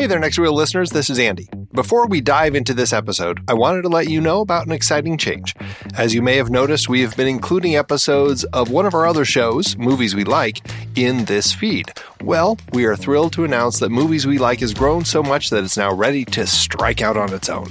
[0.00, 0.92] Hey there, Next Reel listeners.
[0.92, 1.46] This is Andy.
[1.74, 5.18] Before we dive into this episode, I wanted to let you know about an exciting
[5.18, 5.54] change.
[5.92, 9.26] As you may have noticed, we have been including episodes of one of our other
[9.26, 10.62] shows, Movies We Like,
[10.96, 11.92] in this feed.
[12.22, 15.64] Well, we are thrilled to announce that Movies We Like has grown so much that
[15.64, 17.70] it's now ready to strike out on its own.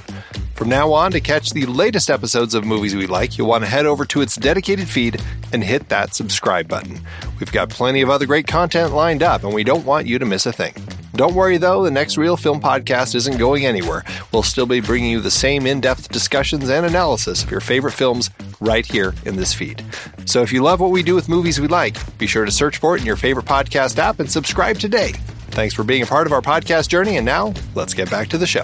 [0.53, 3.69] From now on, to catch the latest episodes of Movies We Like, you'll want to
[3.71, 5.19] head over to its dedicated feed
[5.51, 6.99] and hit that subscribe button.
[7.39, 10.25] We've got plenty of other great content lined up, and we don't want you to
[10.27, 10.75] miss a thing.
[11.19, 14.05] Don't worry though, the next Reel Film Podcast isn't going anywhere.
[14.31, 17.91] We'll still be bringing you the same in depth discussions and analysis of your favorite
[17.91, 18.29] films
[18.61, 19.83] right here in this feed.
[20.23, 22.77] So if you love what we do with Movies We Like, be sure to search
[22.77, 25.11] for it in your favorite podcast app and subscribe today.
[25.49, 28.37] Thanks for being a part of our podcast journey, and now let's get back to
[28.37, 28.63] the show.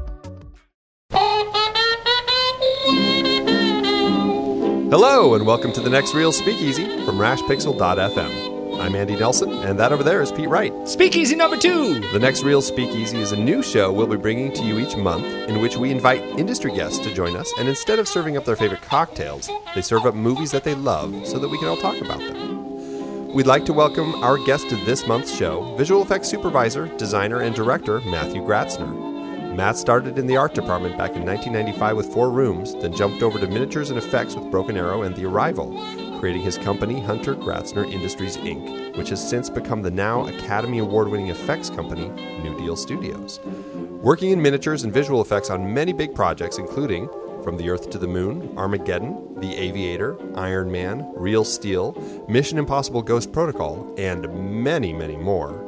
[4.91, 8.77] Hello, and welcome to the next Reel Speakeasy from RashPixel.fm.
[8.77, 10.73] I'm Andy Nelson, and that over there is Pete Wright.
[10.85, 12.01] Speakeasy number two!
[12.11, 15.23] The next Reel Speakeasy is a new show we'll be bringing to you each month
[15.23, 18.57] in which we invite industry guests to join us, and instead of serving up their
[18.57, 22.01] favorite cocktails, they serve up movies that they love so that we can all talk
[22.01, 23.31] about them.
[23.31, 27.55] We'd like to welcome our guest to this month's show, visual effects supervisor, designer, and
[27.55, 29.10] director Matthew Gratzner.
[29.53, 33.37] Matt started in the art department back in 1995 with four rooms, then jumped over
[33.37, 35.71] to miniatures and effects with Broken Arrow and The Arrival,
[36.19, 41.09] creating his company, Hunter Gratzner Industries Inc., which has since become the now Academy Award
[41.09, 42.07] winning effects company,
[42.41, 43.41] New Deal Studios.
[44.01, 47.09] Working in miniatures and visual effects on many big projects, including
[47.43, 51.91] From the Earth to the Moon, Armageddon, The Aviator, Iron Man, Real Steel,
[52.29, 55.67] Mission Impossible Ghost Protocol, and many, many more.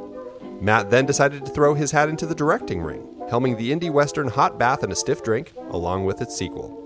[0.61, 4.27] Matt then decided to throw his hat into the directing ring, helming the indie western
[4.29, 6.79] Hot Bath and a Stiff Drink, along with its sequel.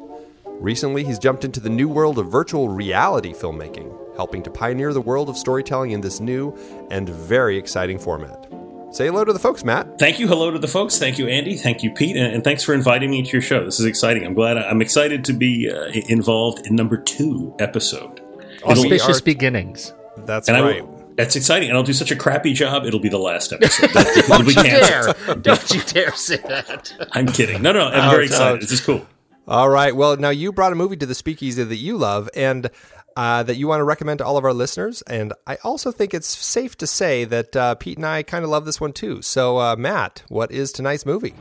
[0.60, 5.02] Recently, he's jumped into the new world of virtual reality filmmaking, helping to pioneer the
[5.02, 6.56] world of storytelling in this new
[6.90, 8.48] and very exciting format.
[8.92, 10.00] Say hello to the folks, Matt.
[10.00, 10.28] Thank you.
[10.28, 10.98] Hello to the folks.
[10.98, 11.58] Thank you, Andy.
[11.58, 12.16] Thank you, Pete.
[12.16, 13.66] And, and thanks for inviting me to your show.
[13.66, 14.26] This is exciting.
[14.26, 14.58] I'm glad.
[14.58, 18.22] I'm excited to be uh, involved in number two episode.
[18.64, 19.94] Auspicious beginnings.
[20.16, 20.88] That's And right.
[20.88, 21.70] will- That's exciting.
[21.70, 23.90] And I'll do such a crappy job, it'll be the last episode.
[23.96, 25.26] It'll Don't be you canceled.
[25.26, 25.36] dare!
[25.36, 27.10] Don't you dare say that!
[27.12, 27.62] I'm kidding.
[27.62, 28.62] No, no, I'm very excited.
[28.62, 29.06] This is cool.
[29.48, 29.96] All right.
[29.96, 32.70] Well, now you brought a movie to the speakeasy that you love and
[33.16, 35.02] uh, that you want to recommend to all of our listeners.
[35.04, 38.50] And I also think it's safe to say that uh, Pete and I kind of
[38.52, 39.22] love this one too.
[39.22, 41.34] So, uh, Matt, what is tonight's movie?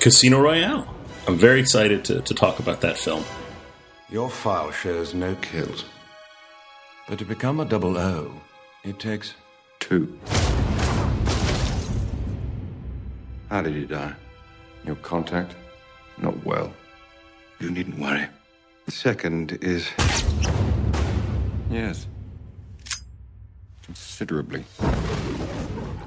[0.00, 0.86] Casino Royale.
[1.26, 3.24] I'm very excited to, to talk about that film.
[4.08, 5.84] Your file shows no kills.
[7.08, 8.32] But to become a double O,
[8.86, 9.34] it takes
[9.80, 10.18] two.
[13.50, 14.14] How did he die?
[14.84, 15.54] Your contact?
[16.18, 16.72] Not well.
[17.60, 18.26] You needn't worry.
[18.86, 19.88] The second is.
[21.70, 22.06] Yes.
[23.82, 24.64] Considerably.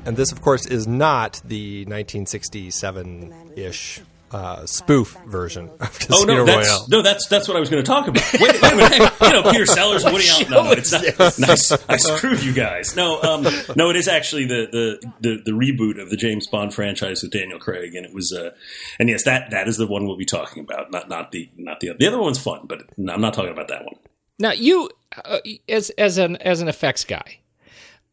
[0.05, 6.25] And this, of course, is not the 1967 ish uh, spoof version of Oh Casino
[6.35, 6.87] no, that's Royale.
[6.89, 8.23] no, that's that's what I was going to talk about.
[8.33, 10.49] Wait, wait a minute, Hey, you know, Peter Sellers, Woody Allen.
[10.49, 11.39] No, no, it's not.
[11.39, 12.95] Nice, I screwed you guys.
[12.95, 16.73] No, um, no, it is actually the, the the the reboot of the James Bond
[16.73, 18.51] franchise with Daniel Craig, and it was, uh,
[18.99, 20.91] and yes, that that is the one we'll be talking about.
[20.91, 21.97] Not not the not the other.
[21.99, 23.95] The other one's fun, but I'm not talking about that one.
[24.37, 24.89] Now, you
[25.25, 27.39] uh, as as an as an effects guy,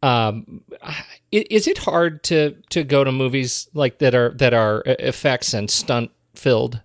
[0.06, 0.62] um,
[1.32, 5.54] is it hard to to go to movies like that are that are uh, effects
[5.54, 6.80] and stunt filled?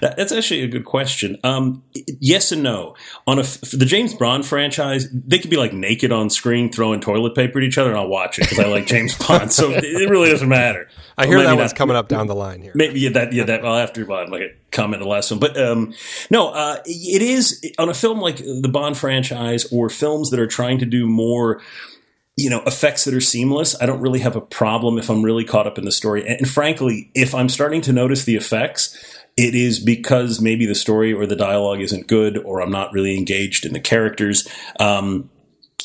[0.00, 1.38] That- That's actually a good question.
[1.42, 1.82] Um,
[2.20, 2.94] yes and no.
[3.26, 7.00] On a, for the James Bond franchise, they could be like naked on screen throwing
[7.00, 9.50] toilet paper at each other, and I'll watch it because I like James Bond.
[9.50, 10.88] So it it really doesn't matter.
[11.18, 12.72] I hear maybe that one's not- coming up down the line here.
[12.76, 15.40] Maybe yeah, that yeah that well after Bond like a comment on the last one,
[15.40, 15.94] but um,
[16.30, 20.46] no, uh, it is on a film like the Bond franchise or films that are
[20.46, 21.60] trying to do more.
[22.36, 23.80] You know, effects that are seamless.
[23.80, 26.26] I don't really have a problem if I'm really caught up in the story.
[26.26, 28.96] And, frankly, if I'm starting to notice the effects,
[29.36, 33.16] it is because maybe the story or the dialogue isn't good, or I'm not really
[33.16, 34.48] engaged in the characters.
[34.80, 35.30] Um,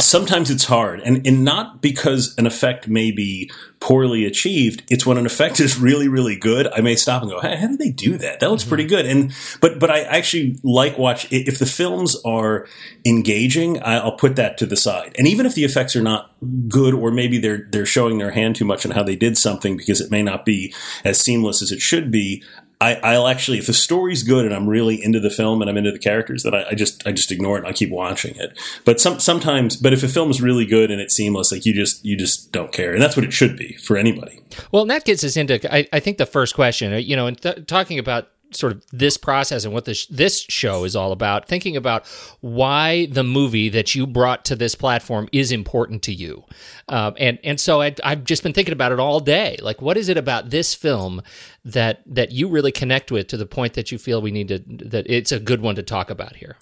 [0.01, 3.49] sometimes it's hard and, and not because an effect may be
[3.79, 7.39] poorly achieved it's when an effect is really really good i may stop and go
[7.39, 8.39] hey how did they do that?
[8.39, 8.95] That looks pretty mm-hmm.
[8.95, 9.05] good.
[9.05, 12.67] And but but i actually like watch if the films are
[13.05, 15.15] engaging i'll put that to the side.
[15.17, 16.31] And even if the effects are not
[16.67, 19.77] good or maybe they're they're showing their hand too much on how they did something
[19.77, 20.73] because it may not be
[21.03, 22.43] as seamless as it should be
[22.79, 25.77] I, I'll actually, if the story's good and I'm really into the film and I'm
[25.77, 28.35] into the characters, that I, I just I just ignore it and I keep watching
[28.35, 28.57] it.
[28.85, 31.73] But some sometimes, but if a film is really good and it's seamless, like you
[31.73, 34.41] just you just don't care, and that's what it should be for anybody.
[34.71, 36.93] Well, and that gets us into, I, I think, the first question.
[36.93, 40.45] uh, You know, and th- talking about sort of this process and what this this
[40.47, 42.07] show is all about, thinking about
[42.39, 46.43] why the movie that you brought to this platform is important to you,
[46.87, 49.57] um, and and so I, I've just been thinking about it all day.
[49.61, 51.21] Like, what is it about this film
[51.67, 54.59] that that you really connect with to the point that you feel we need to
[54.89, 56.57] that it's a good one to talk about here?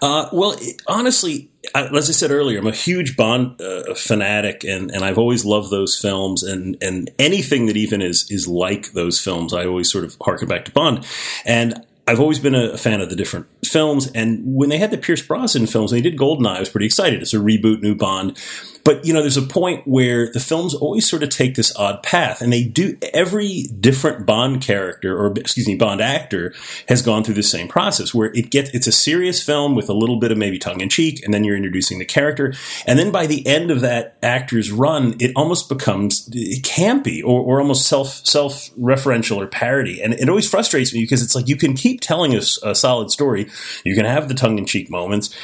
[0.00, 0.56] Uh, well,
[0.86, 5.18] honestly, I, as I said earlier, I'm a huge Bond uh, fanatic, and, and I've
[5.18, 9.66] always loved those films, and, and anything that even is is like those films, I
[9.66, 11.06] always sort of harken back to Bond,
[11.44, 11.84] and.
[12.10, 15.20] I've always been a fan of the different films, and when they had the Pierce
[15.20, 17.20] Brosnan films, and they did Goldeneye, I was pretty excited.
[17.20, 18.38] It's a reboot, new Bond,
[18.88, 22.02] but you know, there's a point where the films always sort of take this odd
[22.02, 22.96] path, and they do.
[23.12, 26.54] Every different Bond character, or excuse me, Bond actor,
[26.88, 29.92] has gone through the same process where it gets it's a serious film with a
[29.92, 32.54] little bit of maybe tongue in cheek, and then you're introducing the character,
[32.86, 36.26] and then by the end of that actor's run, it almost becomes
[36.62, 41.22] campy or, or almost self self referential or parody, and it always frustrates me because
[41.22, 43.50] it's like you can keep telling us a, solid story,
[43.84, 45.36] you can have the tongue in cheek moments,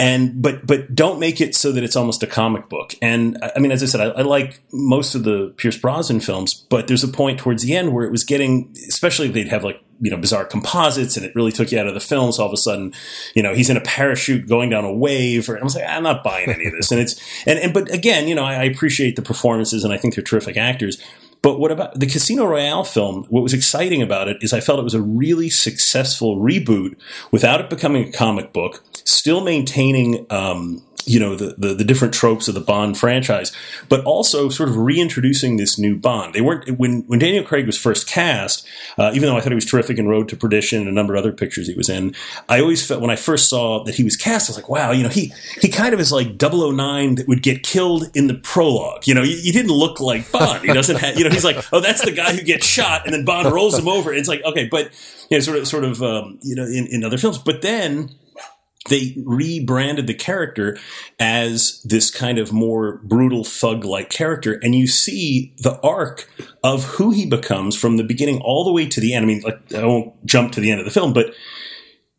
[0.00, 2.87] and but but don't make it so that it's almost a comic book.
[3.02, 6.54] And I mean, as I said, I, I like most of the Pierce Brosnan films,
[6.68, 9.64] but there's a point towards the end where it was getting, especially if they'd have
[9.64, 12.32] like you know bizarre composites, and it really took you out of the film.
[12.32, 12.94] So all of a sudden,
[13.34, 16.02] you know, he's in a parachute going down a wave, or I was like, I'm
[16.02, 16.90] not buying any of this.
[16.90, 19.98] And it's and and but again, you know, I, I appreciate the performances, and I
[19.98, 21.02] think they're terrific actors.
[21.42, 23.24] But what about the Casino Royale film?
[23.28, 26.96] What was exciting about it is I felt it was a really successful reboot
[27.30, 32.12] without it becoming a comic book, still maintaining, um, you know, the, the, the different
[32.12, 33.52] tropes of the Bond franchise,
[33.88, 36.34] but also sort of reintroducing this new Bond.
[36.34, 38.66] They weren't when when Daniel Craig was first cast,
[38.98, 41.14] uh, even though I thought he was terrific in Road to Perdition and a number
[41.14, 42.14] of other pictures he was in.
[42.48, 44.92] I always felt when I first saw that he was cast, I was like, wow,
[44.92, 48.34] you know, he he kind of is like 009 that would get killed in the
[48.34, 49.06] prologue.
[49.06, 50.62] You know, he, didn't look like Bond.
[50.62, 53.14] He doesn't have, you know, he's like, oh, that's the guy who gets shot, and
[53.14, 54.12] then Bond rolls him over.
[54.12, 54.90] It's like, okay, but
[55.30, 58.10] you know, sort of, sort of, um, you know, in, in other films, but then
[58.88, 60.78] they rebranded the character
[61.18, 64.58] as this kind of more brutal thug like character.
[64.62, 66.28] And you see the arc
[66.62, 69.24] of who he becomes from the beginning all the way to the end.
[69.24, 71.34] I mean like i won't jump to the end of the film but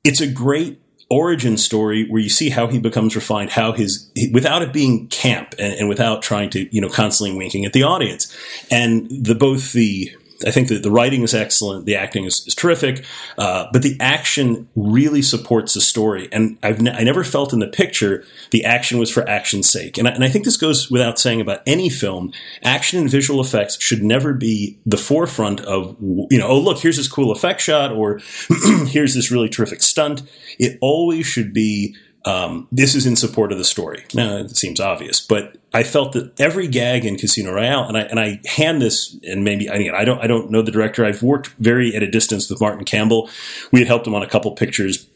[0.03, 4.61] it's a great origin story where you see how he becomes refined how his without
[4.61, 8.35] it being camp and, and without trying to you know constantly winking at the audience.
[8.71, 10.15] And the both the
[10.46, 13.03] I think that the writing is excellent, the acting is, is terrific,
[13.38, 16.29] uh, but the action really supports the story.
[16.31, 19.98] And I've ne- I never felt in the picture the action was for action's sake.
[19.98, 22.31] And I, and I think this goes without saying about any film.
[22.63, 26.48] Action and visual effects should never be the forefront of you know.
[26.48, 28.19] Oh, look, here's this cool effect shot, or
[28.88, 30.24] here's this really terrific stunt.
[30.58, 34.03] It always should be um, this is in support of the story.
[34.13, 38.01] Now, it seems obvious, but I felt that every gag in Casino Royale, and I
[38.01, 41.05] and I hand this, and maybe again, I don't I don't know the director.
[41.05, 43.29] I've worked very at a distance with Martin Campbell.
[43.71, 45.07] We had helped him on a couple pictures.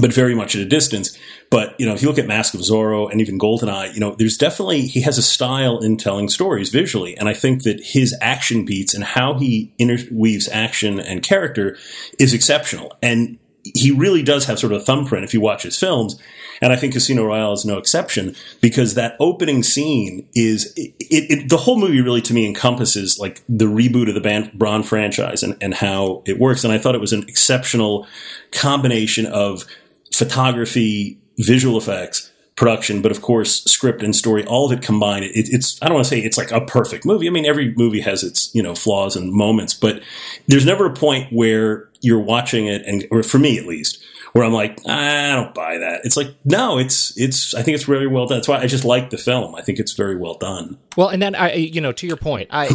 [0.00, 1.16] but very much at a distance.
[1.50, 4.16] But you know, if you look at Mask of Zorro and even Goldeneye, you know,
[4.18, 8.16] there's definitely he has a style in telling stories visually, and I think that his
[8.20, 11.76] action beats and how he interweaves action and character
[12.18, 12.92] is exceptional.
[13.02, 16.20] And he really does have sort of a thumbprint if you watch his films.
[16.60, 21.48] And I think Casino Royale is no exception because that opening scene is it, it,
[21.48, 25.56] the whole movie really to me encompasses like the reboot of the Bond franchise and,
[25.60, 26.64] and how it works.
[26.64, 28.06] And I thought it was an exceptional
[28.52, 29.64] combination of
[30.12, 35.24] photography, visual effects, production, but of course, script and story, all of it combined.
[35.24, 37.26] It, it's, I don't want to say it's like a perfect movie.
[37.26, 40.02] I mean, every movie has its, you know, flaws and moments, but
[40.46, 44.44] there's never a point where you're watching it and, or for me at least, where
[44.44, 46.00] I'm like, ah, I don't buy that.
[46.04, 48.38] It's like, no, it's, it's, I think it's really well done.
[48.38, 49.54] That's why I just like the film.
[49.54, 50.76] I think it's very well done.
[50.96, 52.68] Well, and then I, you know, to your point, I,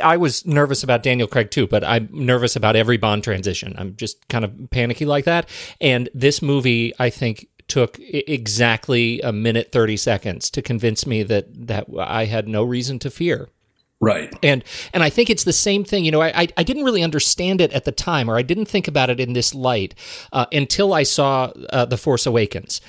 [0.00, 3.76] I was nervous about Daniel Craig too, but I'm nervous about every Bond transition.
[3.78, 5.48] I'm just kind of panicky like that.
[5.80, 11.46] And this movie, I think, took exactly a minute 30 seconds to convince me that
[11.68, 13.48] that I had no reason to fear
[14.02, 14.36] Right.
[14.42, 16.04] And and I think it's the same thing.
[16.04, 18.88] You know, I I didn't really understand it at the time, or I didn't think
[18.88, 19.94] about it in this light
[20.32, 22.80] uh, until I saw uh, The Force Awakens.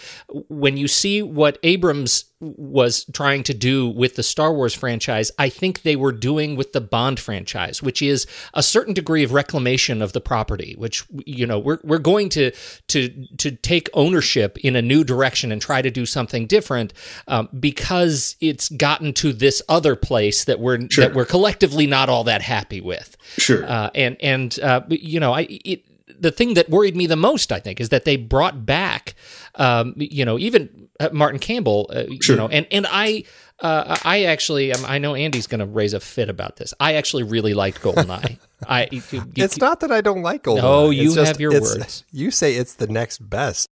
[0.50, 2.26] When you see what Abrams
[2.58, 6.74] was trying to do with the Star Wars franchise, I think they were doing with
[6.74, 11.46] the Bond franchise, which is a certain degree of reclamation of the property, which you
[11.46, 12.52] know we're we're going to
[12.88, 16.94] to to take ownership in a new direction and try to do something different
[17.28, 21.06] um, because it's gotten to this other place that we're sure.
[21.06, 23.18] that we're collectively not all that happy with.
[23.38, 25.48] Sure, uh, and and uh, you know I.
[25.50, 25.86] It,
[26.24, 29.14] the thing that worried me the most, I think, is that they brought back,
[29.56, 32.36] um, you know, even uh, Martin Campbell, uh, sure.
[32.36, 33.26] you know, and and I.
[33.60, 36.74] Uh, I actually, um, I know Andy's going to raise a fit about this.
[36.82, 38.38] I actually really liked Goldeneye.
[38.68, 40.62] I, you, you, it's not that I don't like Goldeneye.
[40.62, 42.04] No, you it's have just, your words.
[42.12, 43.70] You say it's the next best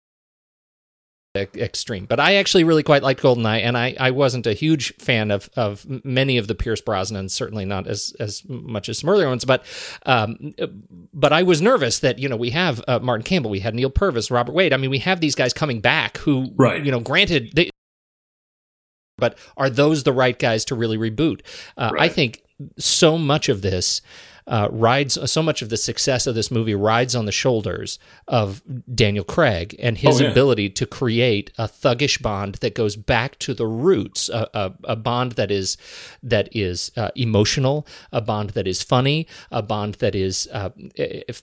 [1.37, 2.07] extreme.
[2.07, 5.51] But I actually really quite liked Goldeneye, and I, I wasn't a huge fan of,
[5.57, 9.45] of many of the Pierce Brosnan, certainly not as as much as some earlier ones.
[9.45, 9.65] But
[10.07, 10.55] um,
[11.13, 13.91] but I was nervous that you know we have uh, Martin Campbell, we had Neal
[13.91, 14.73] Purvis, Robert Wade.
[14.73, 16.85] I mean, we have these guys coming back who, right.
[16.85, 17.71] you know, granted they.
[19.17, 21.41] But are those the right guys to really reboot?
[21.77, 22.03] Uh, right.
[22.03, 22.43] I think
[22.79, 24.03] so much of this
[24.47, 27.99] uh, rides so much of the success of this movie rides on the shoulders
[28.29, 28.63] of
[28.95, 30.31] Daniel Craig and his oh, yeah.
[30.31, 34.97] ability to create a thuggish Bond that goes back to the roots, a, a, a
[34.97, 35.77] Bond that is
[36.23, 40.71] that is uh, emotional, a Bond that is funny, a Bond that is uh,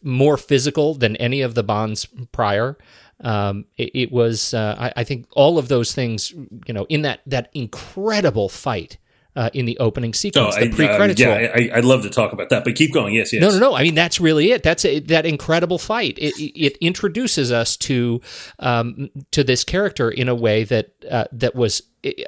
[0.03, 2.77] more physical than any of the Bonds prior.
[3.23, 7.03] Um, it, it, was, uh, I, I, think, all of those things, you know, in
[7.03, 8.97] that that incredible fight
[9.35, 11.21] uh, in the opening sequence, oh, the pre-credits.
[11.21, 13.13] Uh, yeah, I, would love to talk about that, but keep going.
[13.13, 13.41] Yes, yes.
[13.41, 13.75] No, no, no.
[13.75, 14.63] I mean, that's really it.
[14.63, 16.17] That's a, that incredible fight.
[16.17, 18.21] It, it introduces us to
[18.59, 21.81] um, to this character in a way that uh, that was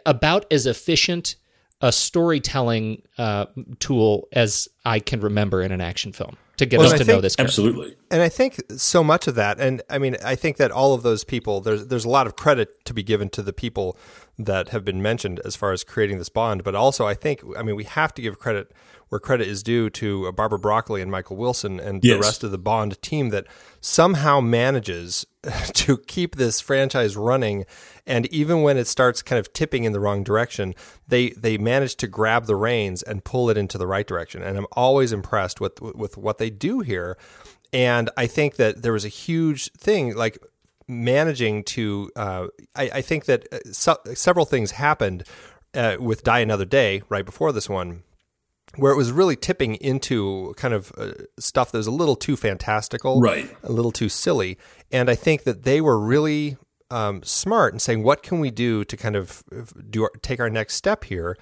[0.06, 1.36] about as efficient
[1.82, 3.46] a storytelling uh,
[3.80, 7.08] tool as I can remember in an action film to get well, us to think,
[7.08, 7.36] know this.
[7.36, 7.50] Character.
[7.50, 10.94] Absolutely, and I think so much of that, and I mean, I think that all
[10.94, 13.98] of those people, there's there's a lot of credit to be given to the people
[14.38, 16.64] that have been mentioned as far as creating this bond.
[16.64, 18.72] But also, I think, I mean, we have to give credit
[19.14, 22.16] where credit is due to uh, Barbara Broccoli and Michael Wilson and yes.
[22.16, 23.46] the rest of the Bond team that
[23.80, 25.24] somehow manages
[25.74, 27.66] to keep this franchise running.
[28.08, 30.74] And even when it starts kind of tipping in the wrong direction,
[31.08, 34.42] they they manage to grab the reins and pull it into the right direction.
[34.42, 37.16] And I'm always impressed with with what they do here.
[37.72, 40.40] And I think that there was a huge thing like
[40.88, 45.24] managing to, uh, I, I, think that uh, so, several things happened
[45.76, 48.04] uh, with Die Another Day right before this one,
[48.78, 52.36] where it was really tipping into kind of uh, stuff that was a little too
[52.36, 54.58] fantastical, right, a little too silly,
[54.92, 56.58] and I think that they were really
[56.90, 59.44] um, smart in saying, "What can we do to kind of
[59.90, 61.38] do our, take our next step here?"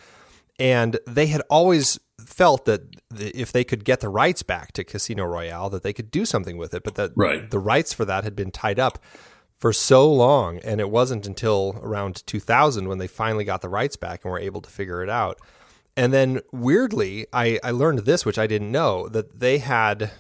[0.59, 2.81] And they had always felt that
[3.19, 6.57] if they could get the rights back to Casino Royale, that they could do something
[6.57, 7.49] with it, but that right.
[7.49, 8.99] the rights for that had been tied up
[9.57, 10.59] for so long.
[10.59, 14.39] And it wasn't until around 2000 when they finally got the rights back and were
[14.39, 15.39] able to figure it out.
[15.97, 20.11] And then weirdly, I, I learned this, which I didn't know, that they had,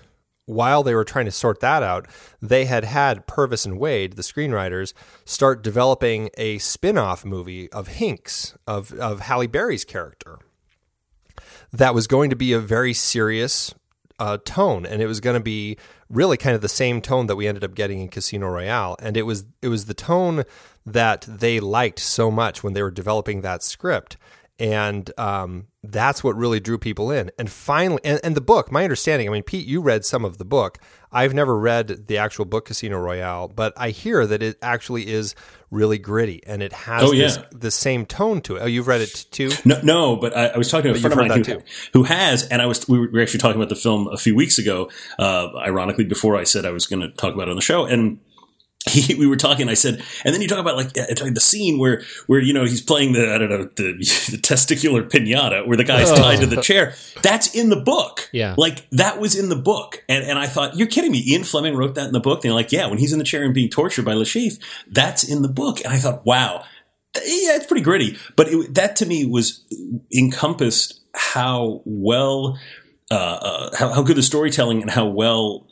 [0.45, 2.07] while they were trying to sort that out,
[2.41, 7.87] they had had Purvis and Wade, the screenwriters, start developing a spin off movie of
[7.87, 10.39] Hinx, of, of Halle Berry's character.
[11.71, 13.73] That was going to be a very serious
[14.21, 17.35] uh, tone, and it was going to be really kind of the same tone that
[17.35, 20.43] we ended up getting in Casino Royale, and it was it was the tone
[20.85, 24.17] that they liked so much when they were developing that script.
[24.59, 27.31] And um, that's what really drew people in.
[27.39, 30.37] And finally, and, and the book, my understanding, I mean, Pete, you read some of
[30.37, 30.77] the book.
[31.11, 35.35] I've never read the actual book Casino Royale, but I hear that it actually is
[35.69, 37.43] really gritty and it has Oh, this, yeah.
[37.51, 38.61] the same tone to it.
[38.61, 39.49] Oh, you've read it too?
[39.65, 42.03] No, no, but I, I was talking to a But friend of mine who, who
[42.03, 44.89] has, and I was we were actually talking about the film a few weeks ago.
[45.17, 47.85] Uh, ironically, before I said I was going to talk about it on the show,
[47.85, 48.19] and
[48.89, 49.69] he, we were talking.
[49.69, 52.65] I said, and then you talk about like uh, the scene where where you know
[52.65, 53.93] he's playing the I don't know the,
[54.31, 56.95] the testicular pinata where the guy's tied to the chair.
[57.21, 58.29] That's in the book.
[58.31, 58.55] Yeah.
[58.57, 61.23] like that was in the book, and and I thought you're kidding me.
[61.27, 62.43] Ian Fleming wrote that in the book.
[62.43, 64.59] And they're like, yeah, when he's in the chair and being tortured by Le Chiffre,
[64.87, 65.79] that's in the book.
[65.83, 66.63] And I thought, wow,
[67.15, 68.17] yeah, it's pretty gritty.
[68.35, 69.63] But it, that to me was
[70.15, 72.57] encompassed how well,
[73.09, 75.70] uh, uh, how, how good the storytelling and how well, uh,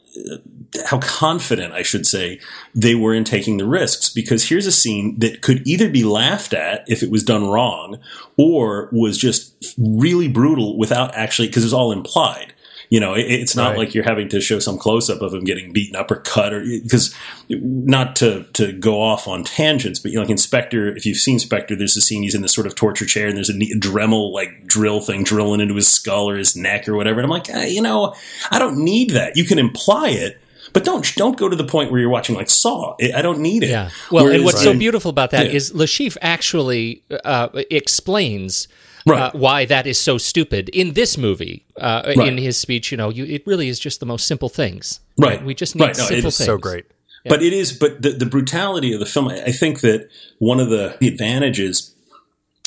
[0.85, 2.39] how confident I should say
[2.75, 4.09] they were in taking the risks.
[4.09, 7.99] Because here's a scene that could either be laughed at if it was done wrong,
[8.37, 12.53] or was just really brutal without actually because it's all implied.
[12.91, 13.77] You know, it, it's not Right.
[13.79, 16.53] like you're having to show some close up of him getting beaten up or cut,
[16.53, 17.13] or because
[17.49, 21.37] not to to go off on tangents, but you know, like Inspector, if you've seen
[21.39, 24.33] Spectre, there's a scene he's in this sort of torture chair, and there's a Dremel
[24.33, 27.19] like drill thing drilling into his skull or his neck or whatever.
[27.19, 28.15] And I'm like, ah, you know,
[28.49, 29.37] I don't need that.
[29.37, 30.39] You can imply it.
[30.73, 32.95] But don't don't go to the point where you're watching like Saw.
[33.15, 33.69] I don't need it.
[33.69, 33.89] Yeah.
[34.11, 35.53] Well, and Whereas what's so beautiful about that Yeah.
[35.53, 38.67] is Le Chiffre actually uh, explains
[39.09, 39.21] Right.
[39.21, 41.65] uh, why that is so stupid in this movie.
[41.79, 42.27] Uh, Right.
[42.27, 44.99] In his speech, you know, you, it really is just the most simple things.
[45.17, 45.43] Right.
[45.43, 45.97] We just need Right.
[45.97, 46.45] No, simple it's things.
[46.45, 46.85] So great.
[47.25, 50.59] But it is, but the, the brutality of the film, I I think that one
[50.59, 51.93] of the, the advantages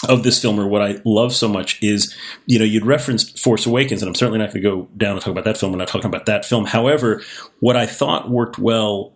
[0.08, 2.14] of this film, or what I love so much, is
[2.46, 5.20] you know you'd referenced Force Awakens, and I'm certainly not going to go down and
[5.20, 5.72] talk about that film.
[5.72, 6.66] We're not talking about that film.
[6.66, 7.22] However,
[7.60, 9.14] what I thought worked well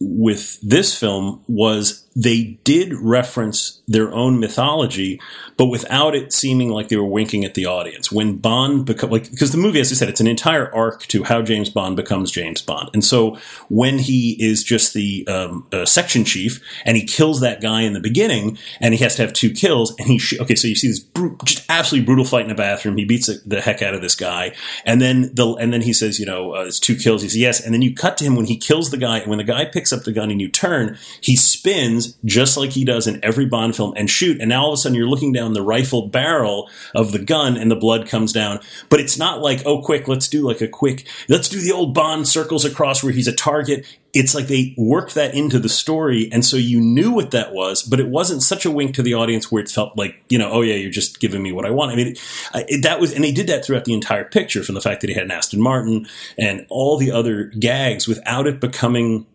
[0.00, 5.20] with this film was they did reference their own mythology,
[5.56, 8.10] but without it seeming like they were winking at the audience.
[8.10, 11.22] When Bond become like because the movie, as I said, it's an entire arc to
[11.22, 15.86] how James Bond becomes James Bond, and so when he is just the um, uh,
[15.86, 19.32] section chief and he kills that guy in the beginning, and he has to have
[19.32, 22.46] two kills, and he sh- okay, so you see this bru- just absolutely brutal fight
[22.46, 22.96] in a bathroom.
[22.96, 25.92] He beats the, the heck out of this guy, and then the and then he
[25.92, 27.22] says, you know, uh, it's two kills.
[27.22, 29.28] He says yes, and then you cut to him when he kills the guy, and
[29.28, 32.84] when the guy picks up the gun and you turn, he spins just like he
[32.84, 35.32] does in every Bond film and shoot, and now all of a sudden you're looking
[35.32, 39.40] down the rifled barrel of the gun and the blood comes down, but it's not
[39.40, 43.02] like oh quick, let's do like a quick, let's do the old Bond circles across
[43.02, 43.86] where he's a target.
[44.14, 47.82] It's like they worked that into the story, and so you knew what that was,
[47.82, 50.50] but it wasn't such a wink to the audience where it felt like you know,
[50.50, 51.92] oh yeah, you're just giving me what I want.
[51.92, 52.16] I mean,
[52.54, 55.10] it, that was, and they did that throughout the entire picture, from the fact that
[55.10, 56.06] he had an Aston Martin
[56.38, 59.26] and all the other gags, without it becoming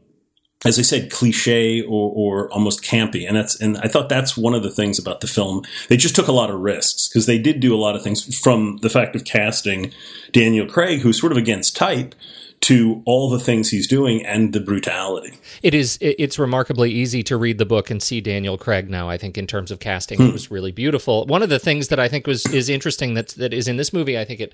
[0.65, 3.27] as I said, cliche or, or almost campy.
[3.27, 5.63] And that's, and I thought that's one of the things about the film.
[5.89, 8.39] They just took a lot of risks because they did do a lot of things
[8.39, 9.91] from the fact of casting
[10.31, 12.15] Daniel Craig, who's sort of against type,
[12.61, 15.37] to all the things he's doing and the brutality.
[15.61, 15.97] It is.
[15.99, 19.09] It's remarkably easy to read the book and see Daniel Craig now.
[19.09, 21.25] I think in terms of casting, it was really beautiful.
[21.25, 23.91] One of the things that I think was is interesting that that is in this
[23.91, 24.17] movie.
[24.17, 24.53] I think it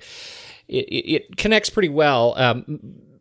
[0.66, 2.34] it, it connects pretty well.
[2.36, 2.80] Um,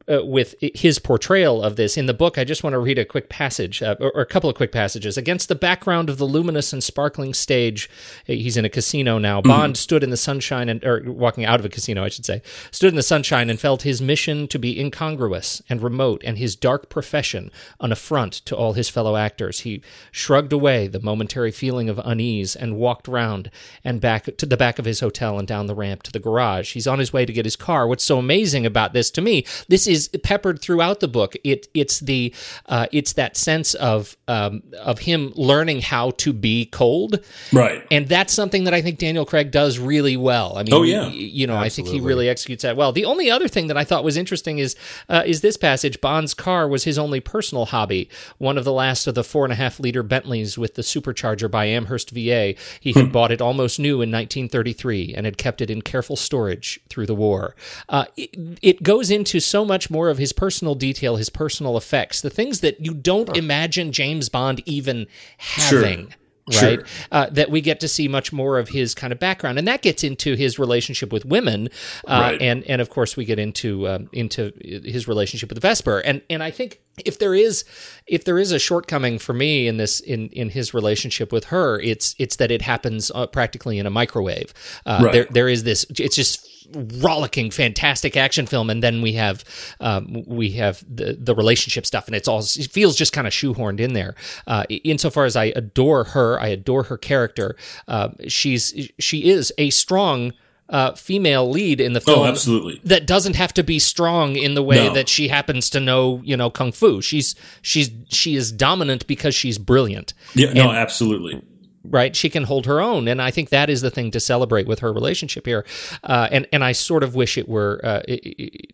[0.09, 3.05] uh, with his portrayal of this in the book, I just want to read a
[3.05, 5.17] quick passage, uh, or, or a couple of quick passages.
[5.17, 7.89] Against the background of the luminous and sparkling stage,
[8.27, 9.41] uh, he's in a casino now.
[9.41, 12.41] Bond stood in the sunshine and, or walking out of a casino, I should say,
[12.71, 16.55] stood in the sunshine and felt his mission to be incongruous and remote, and his
[16.55, 19.61] dark profession an affront to all his fellow actors.
[19.61, 23.51] He shrugged away the momentary feeling of unease and walked round
[23.83, 26.73] and back to the back of his hotel and down the ramp to the garage.
[26.73, 27.87] He's on his way to get his car.
[27.87, 31.35] What's so amazing about this to me, this is peppered throughout the book.
[31.43, 32.33] It it's the
[32.67, 37.19] uh, it's that sense of um, of him learning how to be cold,
[37.51, 37.85] Right.
[37.91, 40.57] and that's something that I think Daniel Craig does really well.
[40.57, 41.07] I mean, Oh, yeah.
[41.09, 42.91] you know, I think he really executes that well.
[42.91, 44.75] The only other thing that I thought was interesting is
[45.09, 45.99] uh, is this passage.
[46.01, 48.09] Bond's car was his only personal hobby.
[48.37, 51.49] One of the last of the four and a half liter Bentleys with the supercharger
[51.49, 52.55] by Amherst Villiers.
[52.79, 56.79] He had bought it almost new in 1933 and had kept it in careful storage
[56.89, 57.55] through the war.
[57.87, 58.29] Uh, it,
[58.61, 62.61] it goes into so much more of his personal detail, his personal effects, the things
[62.61, 65.05] that you don't imagine James Bond even
[65.37, 66.13] having
[66.51, 66.69] Sure.
[66.69, 66.79] right?
[67.11, 69.83] Uh, that we get to see much more of his kind of background, and that
[69.83, 71.69] gets into his relationship with women,
[72.07, 72.41] uh, Right.
[72.41, 76.41] and and of course we get into um, into his relationship with Vesper, and and
[76.41, 77.65] I think if there is
[78.07, 81.79] if there is a shortcoming for me in this in in his relationship with her,
[81.81, 84.51] it's it's that it happens uh, practically in a microwave.
[84.87, 85.13] Uh, Right.
[85.13, 85.85] There there is this.
[85.99, 89.43] It's just rollicking, fantastic action film, and then we have
[89.79, 93.33] um, we have the the relationship stuff, and it's all it feels just kind of
[93.33, 94.15] shoehorned in there.
[94.47, 97.55] Uh, insofar as I adore her, I adore her character.
[97.87, 100.33] Uh, she's she is a strong.
[100.71, 102.79] Uh, female lead in the film Oh, absolutely.
[102.83, 104.93] that doesn't have to be strong in the way No.
[104.93, 109.33] that she happens to know you know kung fu she's she's she is dominant because
[109.33, 111.41] she's brilliant Yeah, no, absolutely.
[111.83, 112.15] Right?
[112.15, 114.79] She can hold her own, and I think that is the thing to celebrate with
[114.79, 115.65] her relationship here.
[116.03, 118.71] Uh, and and I sort of wish it were uh, it, it,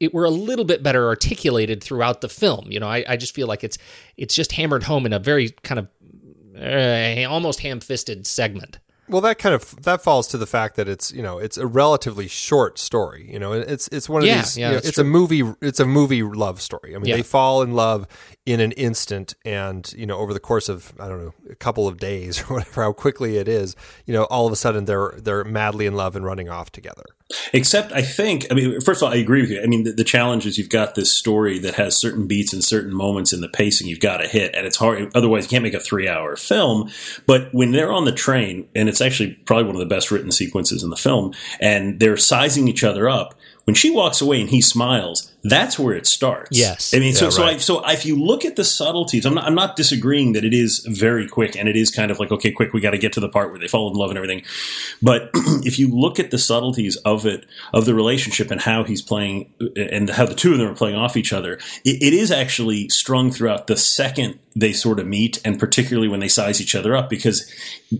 [0.00, 2.66] it were a little bit better articulated throughout the film.
[2.70, 3.78] You know, I, I just feel like it's
[4.16, 5.88] it's just hammered home in a very kind of
[6.56, 8.78] uh, almost ham-fisted segment.
[9.06, 11.66] Well, that kind of that falls to the fact that it's you know it's a
[11.66, 13.28] relatively short story.
[13.30, 14.56] You know, it's it's one of Yeah, these.
[14.56, 15.42] yeah, you know, it's a movie.
[15.60, 16.94] It's a movie love story.
[16.94, 17.16] I mean, Yeah.
[17.16, 18.06] they fall in love
[18.46, 21.88] in an instant, and you know, over the course of I don't know a couple
[21.88, 23.74] of days or whatever, how quickly it is.
[24.06, 27.04] You know, all of a sudden they're they're madly in love and running off together.
[27.52, 29.62] Except, I think, I mean, first of all, I agree with you.
[29.62, 32.62] I mean, the, the challenge is you've got this story that has certain beats and
[32.62, 35.10] certain moments in the pacing you've got to hit, and it's hard.
[35.14, 36.90] Otherwise, you can't make a three-hour film.
[37.26, 40.30] But when they're on the train, and it's actually probably one of the best written
[40.30, 43.34] sequences in the film, and they're sizing each other up.
[43.64, 46.58] When she walks away and he smiles, that's where it starts.
[46.58, 46.94] Yes.
[46.94, 47.44] I mean, so Yeah, so.
[47.44, 50.54] I, so if you look at the subtleties, I'm not, I'm not disagreeing that it
[50.54, 53.12] is very quick and it is kind of like okay, quick, we got to get
[53.12, 54.42] to the part where they fall in love and everything.
[55.02, 59.02] But if you look at the subtleties of it, of the relationship and how he's
[59.02, 61.54] playing and how the two of them are playing off each other,
[61.84, 66.20] it, it is actually strung throughout the second they sort of meet, and particularly when
[66.20, 67.10] they size each other up.
[67.10, 67.50] Because,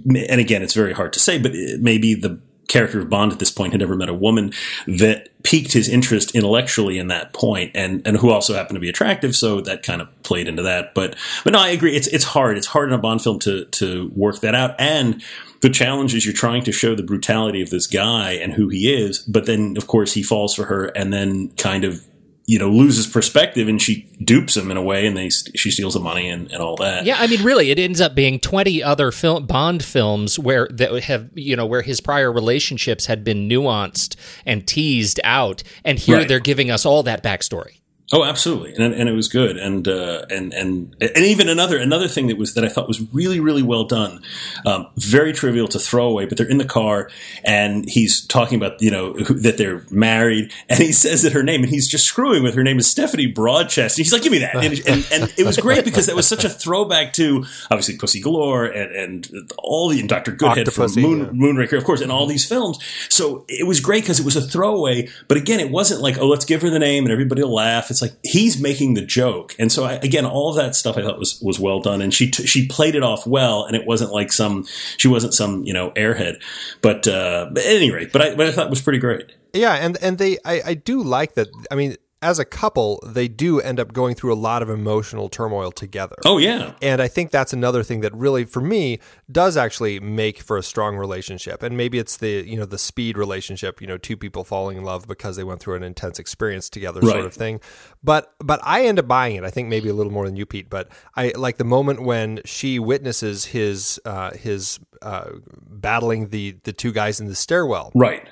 [0.06, 3.38] and again, it's very hard to say, but it- maybe the character of Bond at
[3.38, 4.52] this point had never met a woman
[4.86, 8.88] that piqued his interest intellectually in that point and and who also happened to be
[8.88, 10.94] attractive so that kind of played into that.
[10.94, 11.96] But but no I agree.
[11.96, 12.56] It's it's hard.
[12.56, 14.74] It's hard in a Bond film to to work that out.
[14.78, 15.22] And
[15.60, 18.92] the challenge is you're trying to show the brutality of this guy and who he
[18.92, 22.04] is but then of course he falls for her and then kind of
[22.46, 25.94] you know loses perspective and she dupes him in a way and they she steals
[25.94, 28.82] the money and, and all that Yeah, I mean, really, it ends up being twenty
[28.82, 33.48] other film Bond films where that have you know where his prior relationships had been
[33.48, 36.28] nuanced and teased out, and here Right.
[36.28, 37.78] they're giving us all that backstory.
[38.12, 42.06] Oh, absolutely, and and it was good, and uh, and and and even another another
[42.06, 44.22] thing that was that I thought was really really well done,
[44.66, 47.10] um, very trivial to throw away, but they're in the car
[47.44, 51.42] and he's talking about you know who, that they're married, and he says that her
[51.42, 54.32] name, and he's just screwing with her name is Stephanie Broadchest, and he's like, give
[54.32, 57.44] me that, and, and, and it was great because that was such a throwback to
[57.70, 61.26] obviously Pussy Galore and and all the and Doctor Goodhead from Moon, yeah.
[61.26, 62.78] Moonraker, of course, and all these films.
[63.08, 66.26] So it was great because it was a throwaway, but again, it wasn't like, oh,
[66.26, 67.90] let's give her the name and everybody will laugh.
[67.94, 71.02] It's like he's making the joke, and so I, again, all of that stuff I
[71.02, 73.86] thought was was well done, and she t- she played it off well, and it
[73.86, 76.42] wasn't like some she wasn't some you know airhead,
[76.82, 79.30] but, uh, at any rate, but I but I thought it was pretty great.
[79.52, 81.48] Yeah, and and they I, I do like that.
[81.70, 85.28] I mean, as a couple, they do end up going through a lot of emotional
[85.28, 86.16] turmoil together.
[86.24, 88.98] Oh yeah, And I think that's another thing that really, for me,
[89.30, 91.62] does actually make for a strong relationship.
[91.62, 94.84] And maybe it's the you know the speed relationship, you know, two people falling in
[94.84, 97.60] love because they went through an intense experience together, sort of thing.
[98.02, 99.44] But but I end up buying it.
[99.44, 100.70] I think maybe a little more than you, Pete.
[100.70, 105.30] But I like the moment when she witnesses his uh, his uh,
[105.68, 108.26] battling the the two guys in the stairwell right.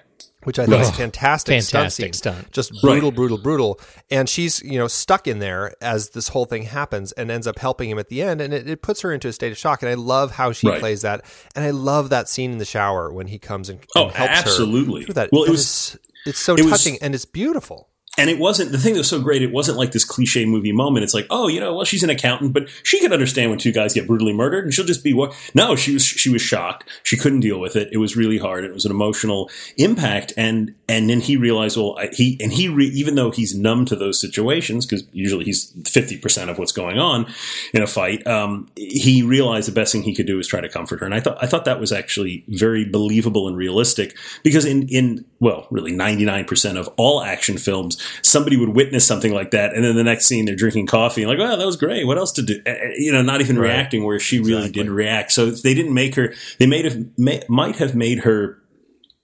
[0.45, 2.13] Which I think is a fantastic, stunt Fantastic scene.
[2.15, 2.53] stunt.
[2.53, 3.17] Just brutal, Right.
[3.17, 3.81] brutal, brutal.
[4.11, 7.59] And she's, you know, stuck in there as this whole thing happens and ends up
[7.59, 8.41] helping him at the end.
[8.41, 9.83] And it, it puts her into a state of shock.
[9.83, 10.81] And I love how she Right.
[10.81, 11.25] plays that.
[11.55, 14.39] And I love that scene in the shower when he comes and, and Oh, helps
[14.39, 15.01] absolutely.
[15.03, 15.05] her.
[15.07, 15.29] through That.
[15.33, 17.89] Well, it was- it's so it was- touching and it's beautiful.
[18.19, 19.41] And it wasn't the thing that was so great.
[19.41, 21.03] It wasn't like this cliche movie moment.
[21.03, 23.73] It's like, oh, you know, well, she's an accountant, but she can understand when two
[23.73, 25.35] guys get brutally murdered, and she'll just be what?
[25.55, 26.87] No, she was she was shocked.
[27.05, 27.89] She couldn't deal with it.
[27.91, 28.65] It was really hard.
[28.65, 32.69] It was an emotional impact, and and then he realized, well, I, he and he
[32.69, 36.73] re, even though he's numb to those situations because usually he's fifty percent of what's
[36.73, 37.33] going on
[37.73, 38.27] in a fight.
[38.27, 41.15] Um, he realized the best thing he could do is try to comfort her, and
[41.15, 45.67] I thought I thought that was actually very believable and realistic because in in well,
[45.73, 49.85] really ninety nine percent of all action films, somebody would witness something like that, and
[49.85, 52.07] then the next scene they're drinking coffee and like, "Wow, that was great.
[52.07, 54.89] What else to do?" Uh, uh, You know, not even reacting where she really did
[54.89, 55.33] react.
[55.33, 56.33] So they didn't make her.
[56.61, 58.63] They made have may, might have made her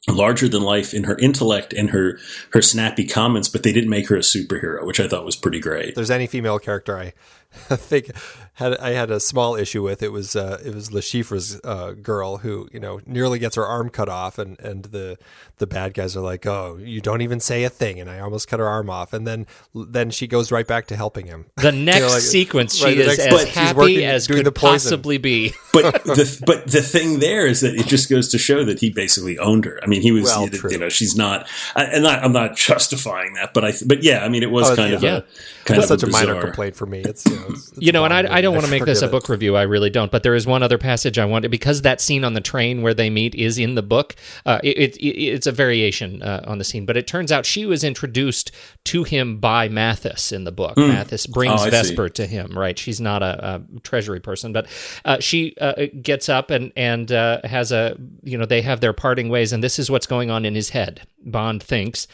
[0.09, 2.19] larger than life in her intellect and her
[2.51, 5.61] her snappy comments, but they didn't make her a superhero, which I thought was pretty
[5.61, 5.91] great.
[5.91, 7.13] If there's any female character I
[7.55, 8.11] think
[8.55, 11.93] had I had a small issue with it was uh, it was Le Chiffre's uh,
[11.93, 15.17] girl who you know nearly gets her arm cut off and and the
[15.57, 18.49] the bad guys are like oh you don't even say a thing and I almost
[18.49, 21.47] cut her arm off and then then she goes right back to helping him.
[21.57, 24.47] The next like- sequence, right, she is next- as but happy working- as doing could
[24.47, 25.55] the possibly be.
[25.73, 28.91] But the but the thing there is that it just goes to show that he
[28.91, 29.79] basically owned her.
[29.83, 30.71] I mean, mean, he was, Well, you, true.
[30.73, 34.25] you know, she's not, I- and I, I'm not justifying that, but I, but yeah,
[34.25, 35.17] I mean, it was Oh, kind of yeah.
[35.19, 35.21] a,
[35.65, 37.01] kind That's of such a minor complaint for me.
[37.01, 39.03] It's you know, it's, it's you know, and I, I don't want to make this
[39.03, 39.57] a book review.
[39.57, 40.11] I really don't.
[40.11, 42.95] But there is one other passage I wanted because that scene on the train where
[42.95, 44.17] they meet is in the book.
[44.47, 47.67] Uh, it, it, it's a variation uh, on the scene, but it turns out she
[47.67, 48.51] was introduced
[48.85, 50.77] to him by Mathis in the book.
[50.77, 51.71] Mathis brings Oh, I see.
[51.71, 52.57] Vesper to him.
[52.59, 52.79] Right?
[52.79, 54.67] She's not a, a treasury person, but
[55.05, 58.93] uh, she uh, gets up and and uh, has a you know they have their
[58.93, 61.03] parting ways, and this is what's going on in his head.
[61.25, 62.07] Bond thinks.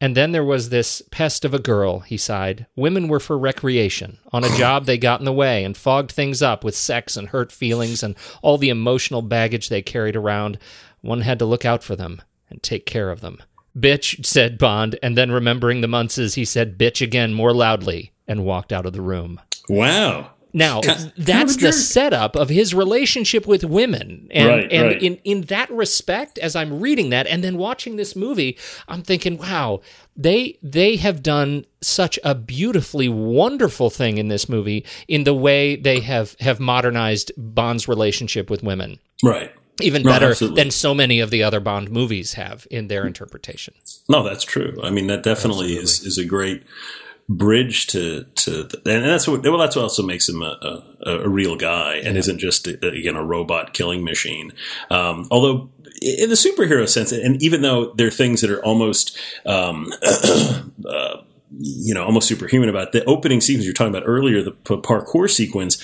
[0.00, 2.66] And then there was this pest of a girl, he sighed.
[2.76, 4.18] Women were for recreation.
[4.32, 7.28] On a job, they got in the way and fogged things up with sex and
[7.28, 10.58] hurt feelings and all the emotional baggage they carried around.
[11.00, 13.42] One had to look out for them and take care of them.
[13.76, 18.44] Bitch, said Bond, and then remembering the Muntzes, he said bitch again more loudly and
[18.44, 19.40] walked out of the room.
[19.68, 20.30] Wow.
[20.52, 24.28] Now, that's kind of a the setup of his relationship with women.
[24.30, 25.02] And, Right, and right.
[25.02, 28.56] in, in that respect, as I'm reading that and then watching this movie,
[28.88, 29.80] I'm thinking, wow,
[30.16, 35.76] they they have done such a beautifully wonderful thing in this movie in the way
[35.76, 38.98] they have have modernized Bond's relationship with women.
[39.22, 39.52] Right.
[39.80, 40.60] Even better absolutely.
[40.60, 43.74] than so many of the other Bond movies have in their interpretation.
[44.08, 44.76] No, that's true.
[44.82, 46.64] I mean, that definitely is, is a great
[47.28, 51.10] bridge to to, the, and that's what well, that's what also makes him a, a,
[51.24, 54.52] a real guy and isn't just a, again a robot killing machine.
[54.90, 59.18] Um, although in the superhero sense, and even though there are things that are almost
[59.46, 61.16] um, uh,
[61.58, 65.30] you know almost superhuman about the opening sequence you're talking about earlier, the p- parkour
[65.30, 65.82] sequence.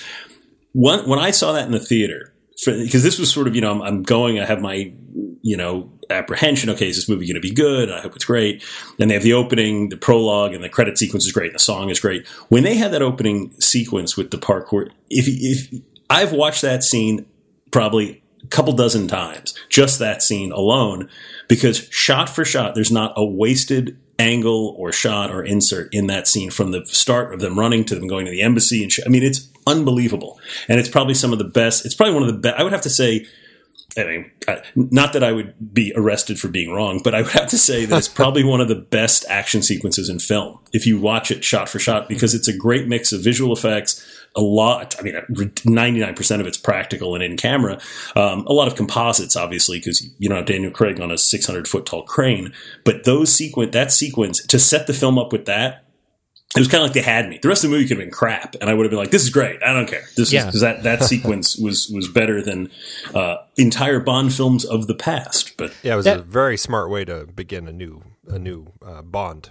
[0.73, 2.33] One, when I saw that in the theater,
[2.65, 4.93] because this was sort of you know I'm, I'm going, I have my
[5.41, 6.69] you know apprehension.
[6.71, 7.91] Okay, is this movie going to be good?
[7.91, 8.63] I hope it's great.
[8.97, 11.63] Then they have the opening, the prologue, and the credit sequence is great, and the
[11.63, 12.27] song is great.
[12.49, 17.25] When they had that opening sequence with the parkour, if if I've watched that scene
[17.71, 21.09] probably a couple dozen times, just that scene alone,
[21.47, 26.27] because shot for shot, there's not a wasted angle or shot or insert in that
[26.27, 29.01] scene from the start of them running to them going to the embassy and sh-
[29.05, 30.39] I mean it's unbelievable
[30.69, 32.71] and it's probably some of the best it's probably one of the best I would
[32.71, 33.25] have to say
[33.97, 34.31] I mean,
[34.75, 37.85] not that I would be arrested for being wrong, but I would have to say
[37.85, 41.43] that it's probably one of the best action sequences in film if you watch it
[41.43, 44.05] shot for shot because it's a great mix of visual effects,
[44.35, 44.95] a lot.
[44.99, 45.15] I mean,
[45.63, 47.79] ninety nine percent of it's practical and in camera.
[48.17, 51.45] Um, a lot of composites, obviously, because you don't have Daniel Craig on a six
[51.45, 52.51] hundred foot tall crane.
[52.83, 55.84] But those sequence, that sequence, to set the film up with that.
[56.55, 57.37] It was kind of like they had me.
[57.41, 59.11] The rest of the movie could have been crap, and I would have been like,
[59.11, 59.61] "This is great.
[59.63, 60.39] I don't care." This Yeah.
[60.41, 62.69] is because that that sequence was was better than
[63.13, 65.57] uh, entire Bond films of the past.
[65.57, 68.67] But Yeah, it was That- a very smart way to begin a new a new
[68.85, 69.49] uh, Bond.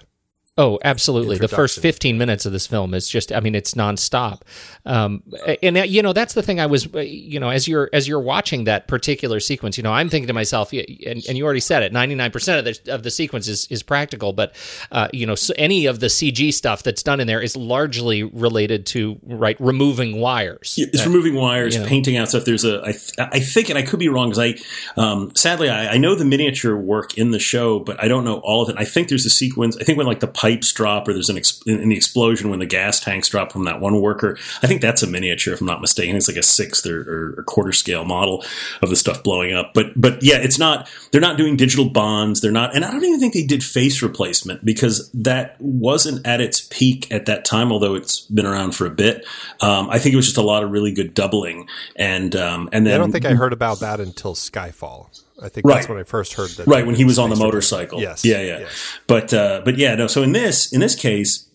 [0.57, 1.37] Oh, absolutely.
[1.39, 4.43] The first 15 minutes of this film is just I mean it's nonstop.
[4.87, 5.23] Um
[5.63, 8.65] and you know that's the thing I was you know as you're as you're watching
[8.65, 11.93] that particular sequence, you know, I'm thinking to myself and, and you already said it,
[11.93, 14.55] 99% of the of the sequence is is practical, but
[14.93, 18.23] uh you know, so any of the CG stuff that's done in there is largely
[18.23, 20.75] related to right removing wires.
[20.79, 21.87] It's removing wires, you know.
[21.87, 22.45] painting out stuff.
[22.45, 24.55] There's a, I, th- I think, and I could be wrong because
[24.97, 28.25] I, um, sadly, I, I know the miniature work in the show, but I don't
[28.25, 28.77] know all of it.
[28.79, 29.77] I think there's a sequence.
[29.81, 32.59] I think when like the pipes drop, or there's an ex- in, in explosion when
[32.59, 34.37] the gas tanks drop from that one worker.
[34.63, 36.17] I think that's a miniature, if I'm not mistaken.
[36.17, 38.45] It's like a sixth or, or, or quarter scale model
[38.83, 39.73] of the stuff blowing up.
[39.73, 40.87] But but yeah, it's not.
[41.13, 42.43] They're not doing digital bonds.
[42.43, 46.43] They're not, and I don't even think they did face replacement because that wasn't at
[46.43, 47.73] its peak at that time.
[47.73, 49.25] Although it's been around for a bit,
[49.63, 51.69] um, I think it was just a lot of really good doubling.
[51.97, 55.24] And um, and then I don't think I heard about that until Skyfall.
[55.43, 55.75] I think Right.
[55.77, 56.67] that's when I first heard that.
[56.67, 58.01] right when he was on the motorcycle.
[58.01, 58.25] Yes.
[58.25, 58.59] yeah, yeah.
[58.61, 58.99] yes.
[59.07, 60.07] But uh, but yeah, no.
[60.07, 61.49] So in this in this case,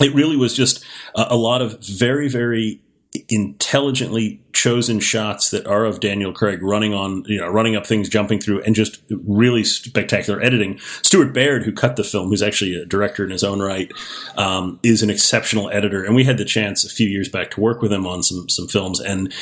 [0.00, 2.80] it really was just a, a lot of very very
[3.28, 8.08] intelligently chosen shots that are of Daniel Craig running on you know running up things,
[8.08, 10.78] jumping through, and just really spectacular editing.
[11.02, 13.90] Stuart Baird, who cut the film, who's actually a director in his own right,
[14.36, 17.60] um, is an exceptional editor, and we had the chance a few years back to
[17.60, 19.32] work with him on some some films, and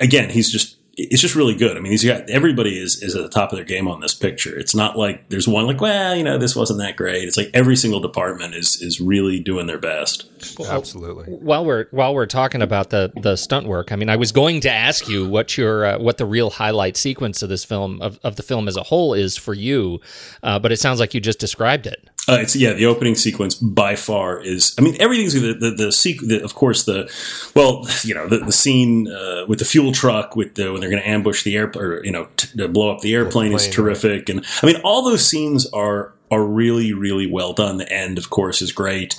[0.00, 1.76] again, he's just it's just really good.
[1.76, 4.14] I mean, he's got everybody is is at the top of their game on this
[4.14, 4.58] picture.
[4.58, 7.24] It's not like there's one like, well, you know, this wasn't that great.
[7.24, 10.26] It's like every single department is is really doing their best.
[10.58, 11.26] Absolutely.
[11.26, 14.60] While we're while we're talking about the the stunt work, I mean, I was going
[14.62, 18.18] to ask you what your uh, what the real highlight sequence of this film of,
[18.24, 20.00] of the film as a whole is for you,
[20.42, 22.08] uh, but it sounds like you just described it.
[22.28, 24.74] Uh, it's yeah, the opening sequence by far is.
[24.78, 27.08] I mean, everything's the the, the, sequ- the of course the
[27.54, 30.90] well, you know, the, the scene uh, with the fuel truck with the when they're
[30.90, 33.68] going to ambush the air or you know t- to blow up the airplane is
[33.68, 37.76] terrific, and I mean all those scenes are are really really well done.
[37.76, 39.16] The end, of course, is great,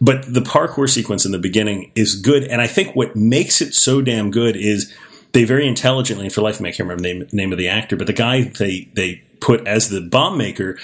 [0.00, 3.74] but the parkour sequence in the beginning is good, and I think what makes it
[3.74, 4.92] so damn good is
[5.32, 8.06] they very intelligently, for life, I can't remember the name, name of the actor, but
[8.06, 10.78] the guy they they put as the bomb maker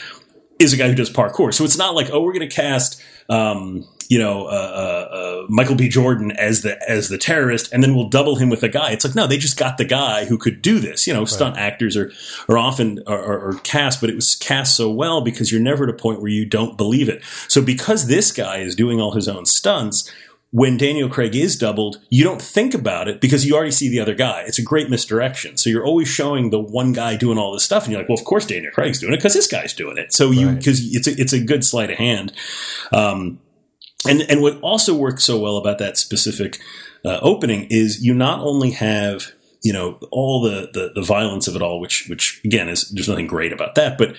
[0.58, 1.52] is a guy who does parkour.
[1.52, 5.46] So it's not like, oh, we're going to cast, um, you know, uh, uh, uh,
[5.48, 5.88] Michael B.
[5.88, 8.92] Jordan as the as the terrorist, and then we'll double him with a guy.
[8.92, 11.06] It's like no, they just got the guy who could do this.
[11.06, 12.12] You know, stunt actors are
[12.48, 15.84] are often are, are, are cast, but it was cast so well because you're never
[15.84, 17.22] at a point where you don't believe it.
[17.48, 20.10] So because this guy is doing all his own stunts,
[20.54, 23.98] when Daniel Craig is doubled, you don't think about it because you already see the
[23.98, 24.44] other guy.
[24.46, 25.56] It's a great misdirection.
[25.56, 28.16] So you're always showing the one guy doing all this stuff, and you're like, well,
[28.16, 30.12] of course Daniel Craig's doing it because this guy's doing it.
[30.12, 32.32] So you because it's a, it's a good sleight of hand.
[32.92, 33.40] Um,
[34.08, 36.60] and and what also works so well about that specific
[37.04, 39.32] uh, opening is you not only have
[39.64, 43.08] you know all the, the the violence of it all, which which again is there's
[43.08, 44.14] nothing great about that, but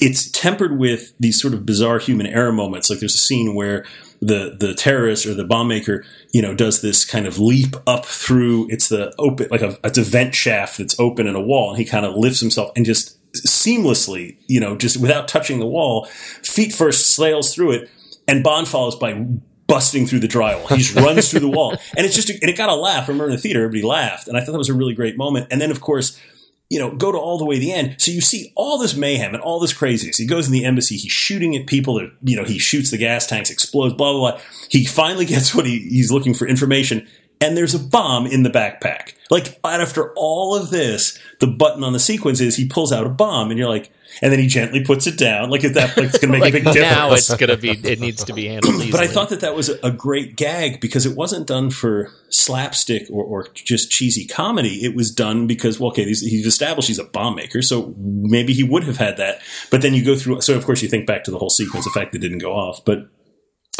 [0.00, 2.90] it's tempered with these sort of bizarre human error moments.
[2.90, 3.86] Like there's a scene where
[4.26, 8.04] the the terrorist or the bomb maker, you know, does this kind of leap up
[8.04, 8.66] through.
[8.70, 11.78] It's the open like a it's a vent shaft that's open in a wall, and
[11.78, 16.06] he kind of lifts himself and just seamlessly, you know, just without touching the wall,
[16.42, 17.90] feet first sails through it,
[18.26, 19.24] and Bond follows by
[19.68, 20.68] busting through the drywall.
[20.70, 23.04] He just runs through the wall, and it's just and it got a laugh.
[23.04, 25.16] I remember in the theater, everybody laughed, and I thought that was a really great
[25.16, 25.46] moment.
[25.52, 26.20] And then, of course
[26.68, 27.96] you know, go to all the way to the end.
[27.98, 30.16] So you see all this mayhem and all this craziness.
[30.16, 32.98] He goes in the embassy, he's shooting at people that, you know, he shoots the
[32.98, 34.40] gas tanks, explodes, blah, blah, blah.
[34.68, 37.06] He finally gets what he, he's looking for information.
[37.40, 39.12] And there's a bomb in the backpack.
[39.30, 43.10] Like, after all of this, the button on the sequence is he pulls out a
[43.10, 45.50] bomb, and you're like, and then he gently puts it down.
[45.50, 46.90] Like, is that like it's going to make like a big difference?
[46.90, 48.90] now it's going to be it needs to be handled easily.
[48.90, 53.08] But I thought that that was a great gag because it wasn't done for slapstick
[53.10, 54.84] or, or just cheesy comedy.
[54.84, 58.52] It was done because, well, okay, he's, he's established he's a bomb maker, so maybe
[58.52, 59.40] he would have had that.
[59.70, 61.84] But then you go through, so of course you think back to the whole sequence,
[61.84, 62.84] the fact that it didn't go off.
[62.84, 63.08] But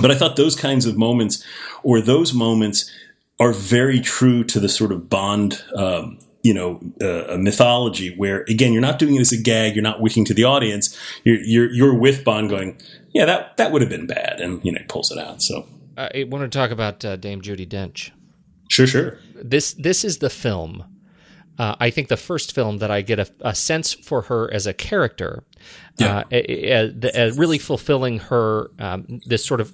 [0.01, 1.43] but I thought those kinds of moments,
[1.83, 2.91] or those moments,
[3.41, 5.63] are very true to the sort of Bond.
[5.75, 6.71] Um, you know,
[7.03, 9.75] uh, a mythology where again, you're not doing it as a gag.
[9.75, 10.97] You're not winking to the audience.
[11.25, 12.79] You're, you're, you're with Bond going,
[13.17, 14.41] yeah, that, that would have been bad.
[14.41, 15.43] And, you know, pulls it out.
[15.43, 18.11] So I want to talk about uh, Dame Judi Dench.
[18.69, 19.19] Sure, sure.
[19.35, 20.85] This, this is the film.
[21.59, 24.67] Uh, I think the first film that I get a, a sense for her as
[24.67, 25.43] a character,
[25.99, 26.25] Yeah.
[26.31, 29.73] uh, really fulfilling her um, this sort of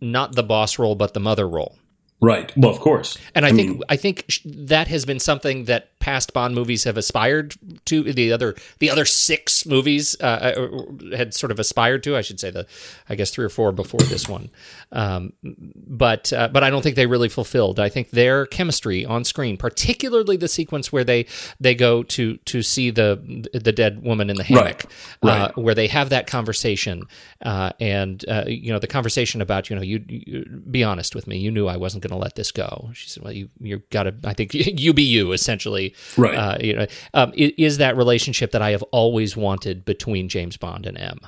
[0.00, 1.78] not the boss role but the mother role.
[2.20, 2.52] Right.
[2.56, 3.18] Well, of course.
[3.34, 6.96] And I, think I think sh- that has been something that past Bond movies have
[6.96, 7.54] aspired
[7.86, 8.12] to.
[8.12, 10.68] The other the other six movies uh,
[11.16, 12.16] had sort of aspired to.
[12.16, 12.66] I should say the
[13.08, 14.50] I guess three or four before this one.
[14.90, 17.78] Um, but uh, but I don't think they really fulfilled.
[17.78, 21.26] I think their chemistry on screen, particularly the sequence where they
[21.60, 24.84] they go to to see the the dead woman in the hammock,
[25.22, 25.42] Right.
[25.42, 27.04] Uh, where they have that conversation,
[27.44, 31.26] uh, and uh, you know the conversation about you know you, you be honest with
[31.28, 32.90] me, you knew I wasn't going to let this go.
[32.92, 36.34] She said, well you you got to I think you be you essentially, Right.
[36.34, 40.56] Uh, you know, um, i- is that relationship that I have always wanted between James
[40.56, 41.20] Bond and M.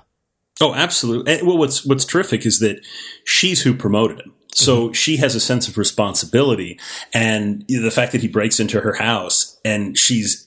[0.60, 1.32] Oh, absolutely.
[1.38, 2.80] And, well, what's what's terrific is that
[3.24, 4.32] she's who promoted him.
[4.54, 6.78] So she has a sense of responsibility,
[7.12, 10.46] and the fact that he breaks into her house and she's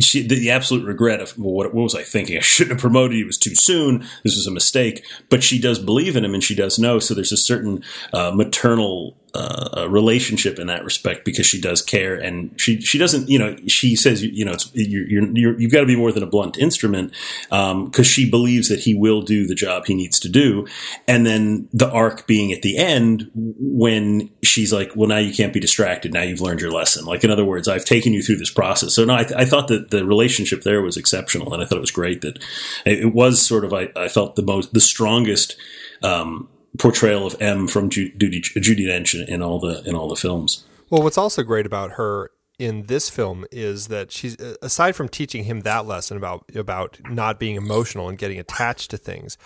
[0.00, 2.36] she, the, absolute regret of well, what, what was I thinking?
[2.38, 3.16] I shouldn't have promoted.
[3.16, 4.00] He was too soon.
[4.24, 5.04] This was a mistake.
[5.28, 6.98] But she does believe in him, and she does know.
[6.98, 7.82] So there's a certain
[8.14, 13.28] uh, maternal uh, relationship in that respect because she does care, and she she doesn't.
[13.28, 16.12] You know, she says you know it's you're, you're, you're you've got to be more
[16.12, 17.12] than a blunt instrument
[17.48, 20.66] because she believes that he will do the job he needs to do,
[21.06, 25.52] and then the arc being at the end when she's like, well, now you can't
[25.52, 26.12] be distracted.
[26.12, 27.04] Now you've learned your lesson.
[27.04, 28.94] Like in other words, I've taken you through this process.
[28.94, 31.82] So no, I, I thought that the relationship there was exceptional, and I thought it
[31.82, 32.38] was great that
[32.84, 35.56] it was sort of I, I felt the most the strongest.
[36.02, 40.16] Um, portrayal of M from Ju- Judi, Judi Dench in, all the in all the
[40.16, 40.64] films.
[40.88, 45.08] Well, what's also great about her in this film is that she's uh, aside from
[45.08, 49.38] teaching him that lesson about about not being emotional and getting attached to things,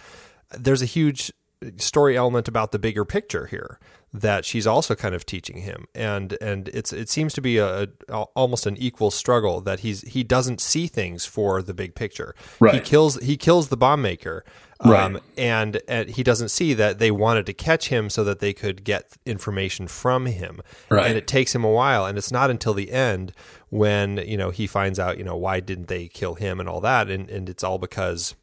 [0.51, 1.33] there's a huge
[1.77, 3.79] story element about the bigger picture here
[4.13, 5.87] that she's also kind of teaching him.
[5.95, 10.03] And and it's it seems to be a, a almost an equal struggle that he's
[10.03, 12.35] he doesn't see things for the big picture.
[12.75, 14.45] He kills he kills the bomb maker
[14.85, 15.23] um, Right.
[15.39, 18.85] and, and he doesn't see that they wanted to catch him so that they could
[18.85, 21.07] get information from him Right.
[21.09, 23.33] and it takes him a while and it's not until the end
[23.71, 26.81] when you know he finds out you know why didn't they kill him and all
[26.81, 28.35] that and and it's all because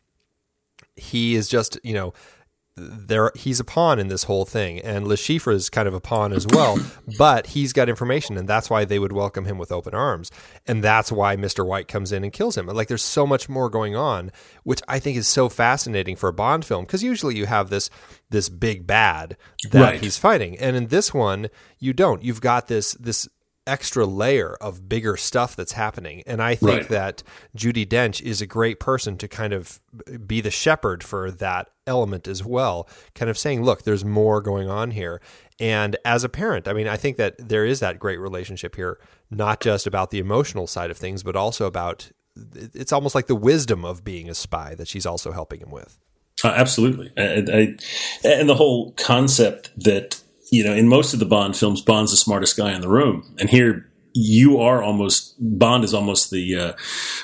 [0.96, 2.14] he is just you know
[2.78, 6.00] there he's a pawn in this whole thing and Le Chiffre is kind of a
[6.00, 6.78] pawn as well
[7.18, 10.32] but he's got information and that's why they would welcome him with open arms
[10.66, 11.66] and that's why Mr.
[11.66, 14.32] White comes in and kills him like there's so much more going on
[14.64, 17.90] which I think is so fascinating for a Bond film because usually you have this
[18.30, 19.36] this big bad
[19.72, 20.00] that Right.
[20.02, 23.28] he's fighting and in this one you don't you've got this this
[23.68, 26.24] extra layer of bigger stuff that's happening.
[26.26, 26.90] And I think Right.
[26.90, 27.24] that
[27.56, 29.80] Judi Dench is a great person to kind of
[30.26, 34.70] be the shepherd for that element as well, kind of saying, look, there's more going
[34.70, 35.22] on here.
[35.60, 39.00] And as a parent, I mean, I think that there is that great relationship here,
[39.30, 42.10] not just about the emotional side of things, but also about
[42.64, 46.00] it's almost like the wisdom of being a spy that she's also helping him with.
[46.44, 47.76] Uh, absolutely, I,
[48.24, 52.18] and the whole concept that you know in most of the Bond films, Bond's the
[52.18, 56.56] smartest guy in the room, and here you are almost Bond is almost the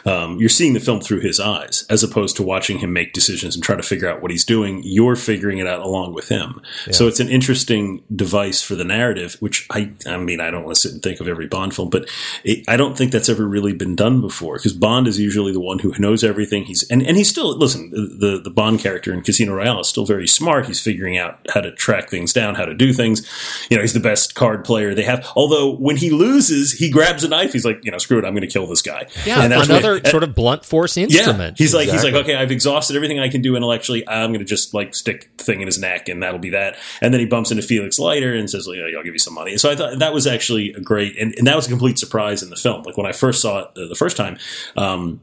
[0.06, 3.14] uh, um, you're seeing the film through his eyes as opposed to watching him make
[3.14, 4.82] decisions and try to figure out what he's doing.
[4.84, 6.62] You're figuring it out along with him.
[6.92, 10.76] So it's an interesting device for the narrative, which I I mean I don't want
[10.76, 12.10] to sit and think of every Bond film, but
[12.44, 15.60] it, I don't think that's ever really been done before because Bond is usually the
[15.60, 16.64] one who knows everything.
[16.64, 20.06] He's and, and he's still listen the the Bond character in Casino Royale is still
[20.06, 20.66] very smart.
[20.66, 23.28] He's figuring out how to track things down, how to do things.
[23.70, 25.28] You know, he's the best card player they have.
[25.36, 27.54] Although when he loses, he grabs a knife.
[27.54, 29.08] He's like, you know, screw it, I'm going to kill this guy.
[29.26, 31.58] Yeah, And that's another what- sort of blunt force yeah, instrument.
[31.58, 34.08] he's like he's like okay, I've exhausted everything I can do intellectually.
[34.08, 36.78] I'm going to just like stick the thing in his neck, and that'll be that.
[37.02, 39.52] And then he bumps into Felix Leiter and says, "Yeah, I'll give you some money."
[39.52, 41.98] And So I thought that was actually a great, and, and that was a complete
[42.00, 42.84] surprise in the film.
[42.84, 44.38] Like when I first saw it the, the first time.
[44.76, 45.22] Um,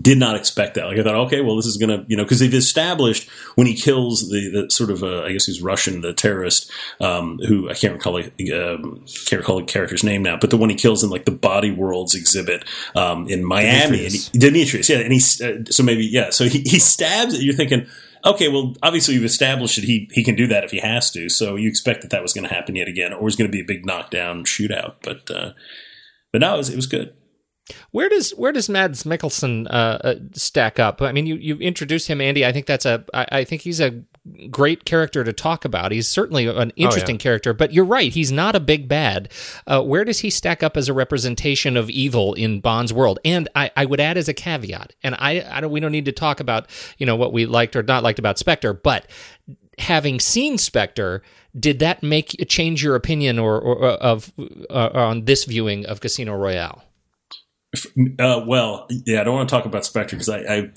[0.00, 0.86] did not expect that.
[0.86, 3.74] Like I thought, okay, well, this is gonna, you know, because they've established when he
[3.74, 6.70] kills the, the sort of, uh, I guess he's Russian, the terrorist,
[7.00, 10.70] um, who I can't recall, um, can't recall the character's name now, but the one
[10.70, 12.64] he kills in like the Body Worlds exhibit
[12.94, 14.28] um, in Miami, Demetrius.
[14.28, 17.42] he, Demetrius, yeah, and he's uh, so maybe yeah, so he, he stabs it.
[17.42, 17.86] You're thinking.
[18.24, 21.28] Okay, well, obviously you've established that he, he can do that if he has to,
[21.28, 23.50] so you expect that that was going to happen yet again, or it was going
[23.50, 24.94] to be a big knockdown shootout.
[25.02, 25.54] But uh,
[26.30, 27.12] but no, it was, it was good.
[27.90, 31.02] Where does where does Mads Mikkelsen uh, uh, stack up?
[31.02, 32.44] I mean, you you introduced him, Andy.
[32.44, 34.02] I think that's a I, I think he's a
[34.50, 35.90] great character to talk about.
[35.90, 39.32] He's certainly an interesting character, but you're right, he's not a big bad.
[39.66, 43.18] Uh, where does he stack up as a representation of evil in Bond's world?
[43.24, 46.04] And I, I would add as a caveat, and I, I don't we don't need
[46.04, 46.68] to talk about
[46.98, 49.06] you know what we liked or not liked about Spectre, but
[49.78, 51.22] having seen Spectre,
[51.58, 54.32] did that make change your opinion or, or of
[54.70, 56.84] uh, on this viewing of Casino Royale?
[58.18, 60.70] Uh, well, yeah, I don't want to talk about Spectre because I, I,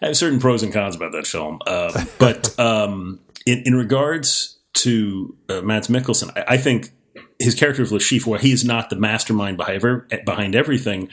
[0.00, 1.58] I have certain pros and cons about that film.
[1.66, 6.90] Uh, but um, in, in regards to uh, Mads Mikkelsen, I, I think
[7.38, 9.82] his character of Le Chiffre, where he is not the mastermind behind,
[10.24, 11.08] behind everything,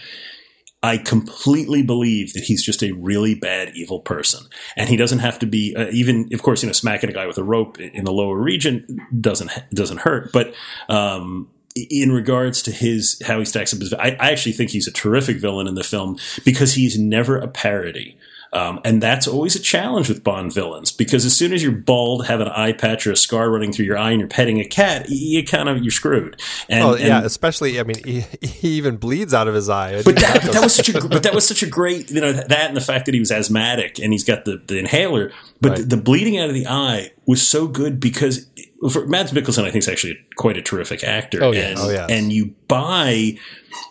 [0.83, 5.39] I completely believe that he's just a really bad, evil person, and he doesn't have
[5.39, 5.73] to be.
[5.73, 8.37] Uh, even, of course, you know, smacking a guy with a rope in the lower
[8.37, 10.33] region doesn't doesn't hurt.
[10.33, 10.53] But
[10.89, 14.87] um, in regards to his how he stacks up his, I, I actually think he's
[14.87, 18.17] a terrific villain in the film because he's never a parody.
[18.51, 22.27] Um, and that's always a challenge with Bond villains because as soon as you're bald,
[22.27, 24.65] have an eye patch or a scar running through your eye, and you're petting a
[24.65, 26.39] cat, you kind of you're screwed.
[26.69, 30.03] And, Well, yeah, and- especially I mean, he, he even bleeds out of his eye.
[30.03, 32.31] but that, but that was such a but that was such a great you know
[32.31, 35.69] that and the fact that he was asthmatic and he's got the, the inhaler, but
[35.69, 35.77] Right.
[35.79, 38.45] the, the bleeding out of the eye was so good because
[38.89, 41.43] for Mads Mikkelsen, I think is actually quite a terrific actor.
[41.43, 41.79] Oh, yes.
[41.79, 42.09] and, Oh, yes.
[42.11, 43.37] and you buy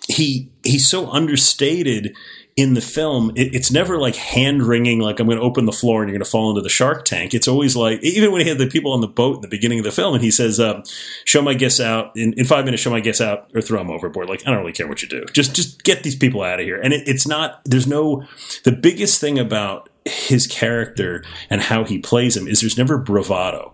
[0.08, 2.14] he he's so understated
[2.54, 5.72] in the film, it, it's never like hand wringing, like I'm going to open the
[5.72, 7.32] floor and you're going to fall into the shark tank.
[7.32, 9.78] It's always like, even when he had the people on the boat in the beginning
[9.78, 10.82] of the film and he says, um,
[11.24, 13.90] show my guests out in, in five minutes, show my guests out or throw them
[13.90, 14.28] overboard.
[14.28, 15.24] Like, I don't really care what you do.
[15.32, 16.78] Just, just get these people out of here.
[16.78, 18.24] And it, it's not, there's no,
[18.64, 23.72] the biggest thing about his character and how he plays him is there's never bravado.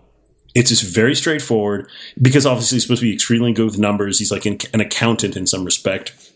[0.59, 1.89] It's just very straightforward
[2.21, 4.19] because obviously he's supposed to be extremely good with numbers.
[4.19, 6.28] He's like an, an accountant in some respect.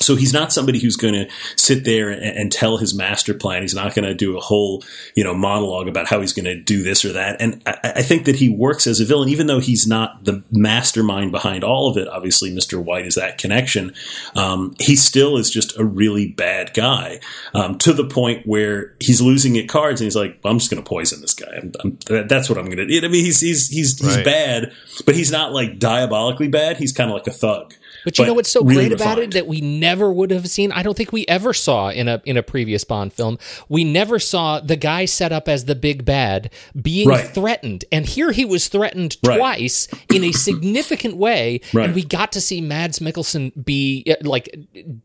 [0.00, 3.62] So he's not somebody who's going to sit there and, and tell his master plan.
[3.62, 4.82] He's not going to do a whole,
[5.14, 7.40] you know, monologue about how he's going to do this or that.
[7.40, 10.42] And I, I think that he works as a villain, even though he's not the
[10.50, 12.08] mastermind behind all of it.
[12.08, 12.82] Obviously, Mr.
[12.82, 13.94] White is that connection.
[14.34, 17.20] Um, he still is just a really bad guy
[17.54, 20.82] um, to the point where he's losing at cards and he's like, I'm just going
[20.82, 21.52] to poison this guy.
[21.56, 22.96] I'm, I'm, that's what I'm going to do.
[23.06, 24.24] I mean, he's, he's, he's, he's Right.
[24.24, 24.72] bad,
[25.06, 26.76] but he's not like diabolically bad.
[26.78, 27.74] He's kind of like a thug.
[28.04, 30.70] But you know what's so really great about it that we never would have seen.
[30.72, 33.38] I don't think we ever saw in a in a previous Bond film.
[33.68, 36.50] We never saw the guy set up as the big bad
[36.80, 37.26] being Right.
[37.26, 39.38] threatened, and here he was threatened Right.
[39.38, 41.86] twice in a significant way, Right.
[41.86, 44.48] and we got to see Mads Mikkelsen be uh, like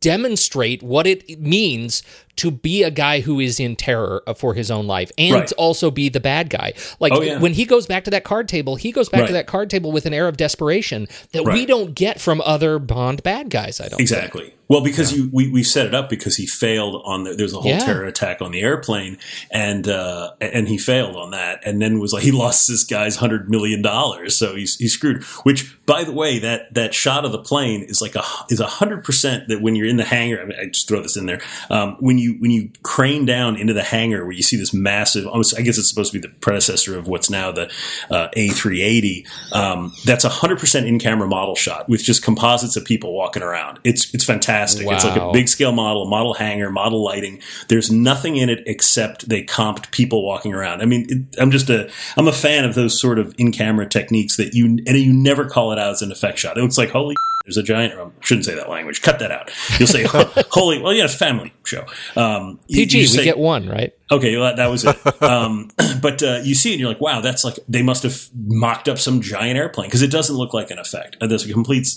[0.02, 2.04] demonstrate what it means
[2.36, 5.52] to be a guy who is in terror for his own life and Right.
[5.58, 6.72] also be the bad guy.
[7.00, 7.38] Like Oh, yeah.
[7.38, 9.92] when he goes back to that card table, he goes back to that card table
[9.92, 13.80] with an air of desperation that we don't get from other Bond bad guys.
[13.80, 14.02] I don't think.
[14.02, 14.54] Exactly.
[14.68, 17.60] Well, because you we, we set it up because he failed on the, there's a
[17.60, 17.80] whole Yeah.
[17.80, 19.18] terror attack on the airplane
[19.50, 23.16] and uh, and he failed on that and then was like he lost this guy's
[23.16, 25.24] hundred million dollars so he's he's screwed.
[25.44, 28.68] Which by the way that that shot of the plane is like a is a
[28.68, 31.26] hundred percent that when you're in the hangar I, mean, I just throw this in
[31.26, 34.72] there um, when you when you crane down into the hangar where you see this
[34.72, 37.72] massive almost I guess it's supposed to be the predecessor of what's now the
[38.12, 42.86] uh, A380 um, that's a hundred percent in camera model shot with just composites of
[42.86, 43.80] people walking around.
[43.84, 44.88] It's it's fantastic.
[44.88, 47.42] It's like a big scale model, model hangar, model lighting.
[47.68, 50.82] There's nothing in it except they comped people walking around.
[50.82, 53.88] I mean, it, I'm just a I'm a fan of those sort of in camera
[53.88, 56.58] techniques that you and you never call it out as an effect shot.
[56.58, 57.16] It looks like holy.
[57.50, 57.94] There's a giant.
[58.00, 59.02] I shouldn't say that language.
[59.02, 59.52] Cut that out.
[59.80, 60.04] You'll say
[60.52, 60.80] holy.
[60.82, 61.86] Well, yeah, it's a family show.
[62.16, 63.92] Um, PG, you we say- get one, right?
[64.12, 64.96] Okay, well, that, that was it.
[65.22, 65.70] Um,
[66.02, 68.88] but uh, you see it, and you're like, wow, that's like they must have mocked
[68.90, 71.18] up some giant airplane because it doesn't look like an effect.
[71.22, 71.88] Uh, There's a complete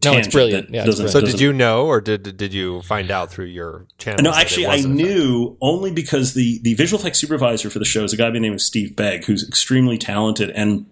[0.00, 0.66] tangent brilliant.
[0.68, 1.26] that Yeah, it's doesn't- brilliant.
[1.28, 4.22] So did you know, or did did you find out through your channel?
[4.22, 4.94] No, actually, I was effect?
[4.96, 8.32] knew only because the the visual effects supervisor for the show is a guy by
[8.34, 10.86] the name of Steve Begg, who's extremely talented and.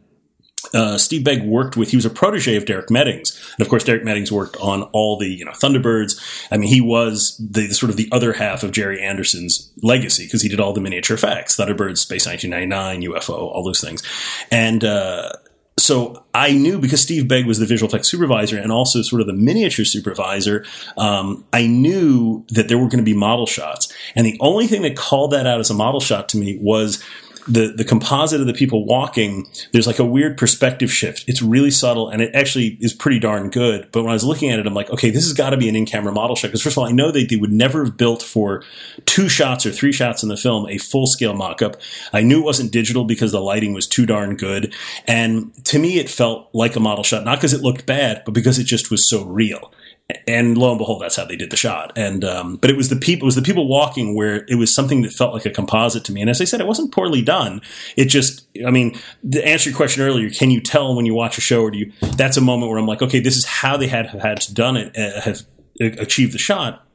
[0.75, 3.39] Uh, Steve Begg worked with, he was a protege of Derek Meddings.
[3.57, 6.21] And of course, Derek Meddings worked on all the, you know, Thunderbirds.
[6.51, 10.43] I mean, he was the sort of the other half of Gerry Anderson's legacy because
[10.43, 14.03] he did all the miniature effects, Thunderbirds, Space 1999, UFO, all those things.
[14.51, 15.33] And, uh,
[15.79, 19.27] so I knew because Steve Begg was the visual effects supervisor and also sort of
[19.27, 20.65] the miniature supervisor.
[20.97, 24.83] Um, I knew that there were going to be model shots, and the only thing
[24.83, 27.03] that called that out as a model shot to me was
[27.47, 29.49] the the composite of the people walking.
[29.73, 31.25] There's like a weird perspective shift.
[31.29, 33.89] It's really subtle, and it actually is pretty darn good.
[33.93, 35.69] But when I was looking at it, I'm like, okay, this has got to be
[35.69, 37.85] an in camera model shot because first of all, I know that they would never
[37.85, 38.63] have built for
[39.07, 41.77] two shots or three shots in the film a full scale mock up.
[42.13, 44.75] I knew it wasn't digital because the lighting was too darn good,
[45.07, 48.35] and to me, it felt like a model shot, not because it looked bad, but
[48.35, 49.73] because it just was so real
[50.27, 51.93] and lo and behold, that's how they did the shot.
[51.97, 54.73] And um, but it was the people, it was the people walking where it was
[54.73, 56.21] something that felt like a composite to me.
[56.21, 57.61] And as I said, it wasn't poorly done.
[57.97, 58.99] It just, I mean,
[59.31, 61.79] to answer your question earlier, can you tell when you watch a show, or do
[61.79, 61.93] you?
[62.17, 64.97] That's a moment where I'm like, okay, this is how they had had done it,
[64.97, 65.43] uh, have
[65.81, 66.87] achieved the shot.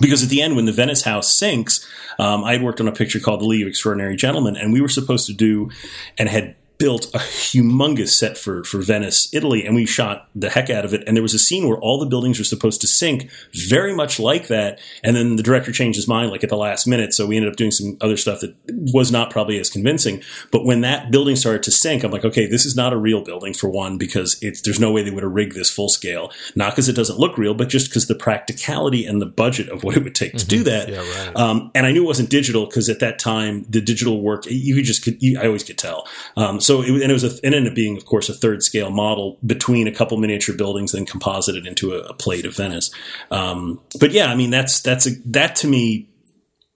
[0.00, 1.86] Because at the end, when the Venice house sinks,
[2.18, 4.80] um, I had worked on a picture called The League of Extraordinary Gentlemen, and we
[4.80, 5.70] were supposed to do
[6.18, 10.68] and had built a humongous set for for Venice, Italy, and we shot the heck
[10.68, 11.04] out of it.
[11.06, 13.30] And there was a scene where all the buildings were supposed to sink,
[13.68, 14.80] very much like that.
[15.04, 17.14] And then the director changed his mind, like at the last minute.
[17.14, 18.56] So we ended up doing some other stuff that
[18.92, 20.24] was not probably as convincing.
[20.50, 23.22] But when that building started to sink, I'm like, okay, this is not a real
[23.22, 26.32] building for one, because it's there's no way they would have rigged this full scale.
[26.56, 29.84] Not because it doesn't look real, but just because the practicality and the budget of
[29.84, 30.88] what it would take to do that.
[31.36, 34.74] Um, and I knew it wasn't digital because at that time the digital work you
[34.74, 36.08] could just could, you, I always could tell.
[36.36, 38.62] Um, so it, and it was a, it ended up being, of course, a third
[38.62, 42.90] scale model between a couple miniature buildings, then composited into a, a plate of Venice.
[43.30, 46.08] Um, but yeah, I mean that's that's a, that to me.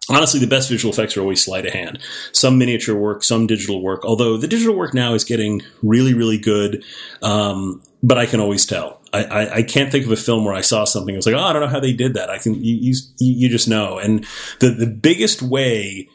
[0.08, 1.98] Honestly, the best visual effects are always sleight of hand.
[2.32, 4.04] Some miniature work, some digital work.
[4.04, 6.84] Although the digital work now is getting really, really good.
[7.22, 9.00] Um, but I can always tell.
[9.12, 11.12] I, I, I can't think of a film where I saw something.
[11.12, 12.30] I was like, oh, I don't know how they did that.
[12.30, 13.98] I can, you, you, you just know.
[13.98, 14.24] And
[14.60, 16.08] the, the biggest way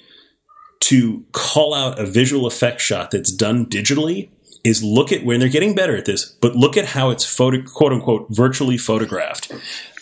[0.82, 4.29] to call out a visual effect shot that's done digitally
[4.63, 7.63] is look at when they're getting better at this, but look at how it's photo,
[7.63, 9.51] quote unquote, virtually photographed.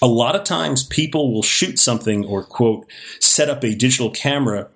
[0.02, 2.86] A lot of times people will shoot something or quote,
[3.22, 4.70] set up a digital camera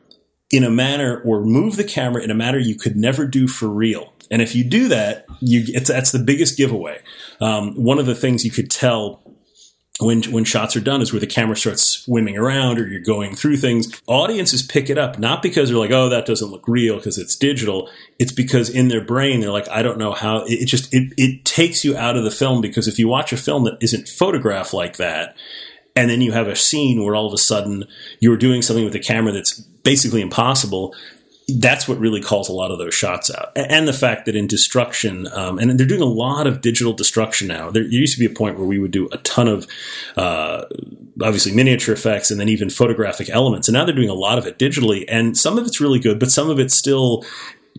[0.51, 3.67] in a manner or move the camera in a manner you could never do for
[3.67, 4.13] real.
[4.29, 6.99] And if you do that, you that's the biggest giveaway.
[7.41, 9.21] Um, one of the things you could tell
[9.99, 13.35] when when shots are done is where the camera starts swimming around or you're going
[13.35, 14.01] through things.
[14.07, 17.35] Audiences pick it up not because they're like, "Oh, that doesn't look real" because it's
[17.35, 17.89] digital.
[18.17, 21.13] It's because in their brain they're like, "I don't know how." It, it just it
[21.17, 24.07] it takes you out of the film because if you watch a film that isn't
[24.07, 25.35] photographed like that,
[25.95, 27.85] and then you have a scene where all of a sudden
[28.19, 30.95] you're doing something with a camera that's basically impossible
[31.47, 33.51] that's what really calls a lot of those shots out.
[33.55, 37.47] And the fact that in destruction um, and they're doing a lot of digital destruction
[37.47, 37.69] now.
[37.69, 39.67] There used to be a point where we would do a ton of
[40.15, 40.65] uh,
[41.21, 43.67] obviously miniature effects and then even photographic elements.
[43.67, 45.05] And now they're doing a lot of it digitally.
[45.07, 47.25] And some of it's really good but some of it still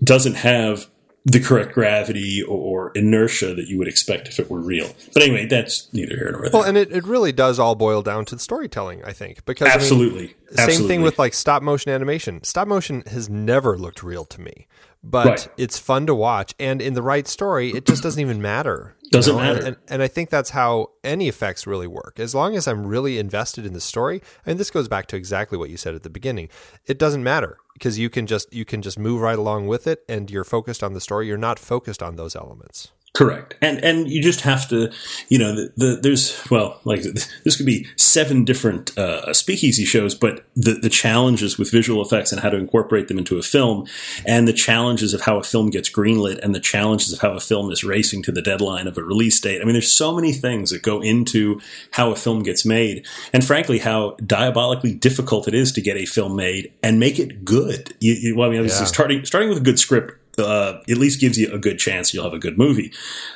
[0.02, 0.88] doesn't have
[1.26, 4.94] the correct gravity or inertia that you would expect if it were real.
[5.14, 6.50] But anyway, that's neither here nor there.
[6.52, 9.44] Well, and it, it really does all boil down to the storytelling, I think.
[9.46, 10.34] Because I mean, Absolutely.
[10.52, 12.44] same thing with like stop motion animation.
[12.44, 14.66] Stop motion has never looked real to me,
[15.06, 15.48] but Right.
[15.58, 16.54] it's fun to watch.
[16.58, 18.96] And in the right story, it just doesn't even matter.
[19.10, 19.42] Doesn't know?
[19.42, 19.66] Matter.
[19.66, 22.18] And, and I think that's how any effects really work.
[22.18, 25.58] As long as I'm really invested in the story, and this goes back to exactly
[25.58, 26.48] what you said at the beginning,
[26.86, 30.04] it doesn't matter because you can just you can just move right along with it,
[30.08, 31.26] and you're focused on the story.
[31.28, 32.90] You're not focused on those elements.
[33.14, 34.90] Correct, and and you just have to,
[35.28, 40.16] you know, the, the there's well, like this could be seven different uh, speakeasy shows,
[40.16, 43.86] but the the challenges with visual effects and how to incorporate them into a film,
[44.26, 47.38] and the challenges of how a film gets greenlit, and the challenges of how a
[47.38, 49.62] film is racing to the deadline of a release date.
[49.62, 51.60] I mean, there's so many things that go into
[51.92, 56.04] how a film gets made, and frankly, how diabolically difficult it is to get a
[56.04, 57.94] film made and make it good.
[58.00, 58.70] You, you, well, I mean, yeah.
[58.70, 62.24] starting starting with a good script uh, at least gives you a good chance you'll
[62.24, 62.92] have a good movie.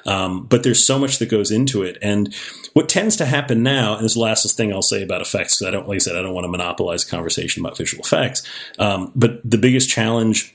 [0.07, 1.99] Um, but there's so much that goes into it.
[2.03, 2.35] And
[2.73, 5.59] what tends to happen now, and this is the last thing I'll say about effects,
[5.59, 8.43] because I don't, like I said, I don't want to monopolize conversation about visual effects.
[8.79, 10.55] Um, but the biggest challenge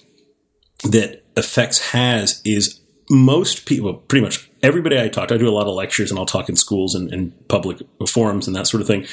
[0.84, 2.80] that effects has is
[3.10, 6.20] most people, pretty much everybody I talk to, I do a lot of lectures and
[6.20, 9.06] I'll talk in schools and, and public forums and that sort of thing.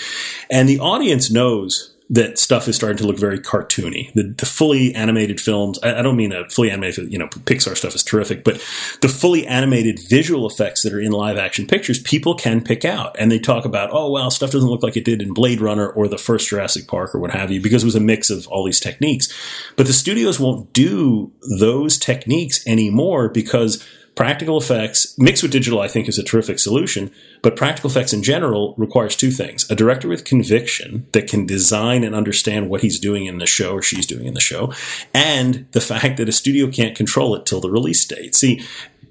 [0.51, 4.13] And the audience knows that stuff is starting to look very cartoony.
[4.15, 7.77] The, the fully animated films, I, I, don't mean a fully animated, you know, Pixar
[7.77, 8.57] stuff is terrific, but
[9.01, 13.15] the fully animated visual effects that are in live action pictures, people can pick out.
[13.17, 15.89] And they talk about, oh, well, stuff doesn't look like it did in Blade Runner
[15.89, 18.49] or the first Jurassic Park or what have you, because it was a mix of
[18.49, 19.33] all these techniques.
[19.77, 21.31] But the studios won't do
[21.61, 23.87] those techniques anymore because
[24.21, 27.11] Practical effects mixed with digital, I think, is a terrific solution.
[27.41, 32.05] But practical effects in general requires two things a director with conviction that can design
[32.05, 34.75] and understand what he's doing in the show or she's doing in the show,
[35.15, 38.35] and the fact that a studio can't control it till the release date.
[38.35, 38.63] See,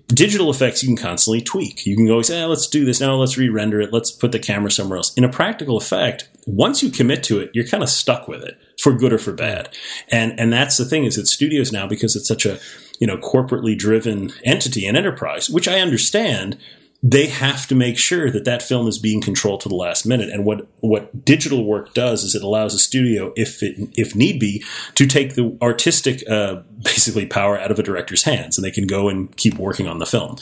[0.10, 1.88] digital effects you can constantly tweak.
[1.88, 4.38] You can go, say, ah, let's do this now, let's re-render it, let's put the
[4.38, 5.12] camera somewhere else.
[5.16, 8.60] In a practical effect, once you commit to it, you're kind of stuck with it
[8.80, 9.70] for good or for bad.
[10.10, 12.60] And and that's the thing is that studios now because it's such a
[13.00, 16.58] you know corporately driven entity and enterprise, which I understand,
[17.02, 20.30] they have to make sure that that film is being controlled to the last minute.
[20.30, 24.40] And what what digital work does is it allows a studio, if it, if need
[24.40, 24.64] be,
[24.96, 28.86] to take the artistic uh, basically power out of a director's hands, and they can
[28.86, 30.36] go and keep working on the film.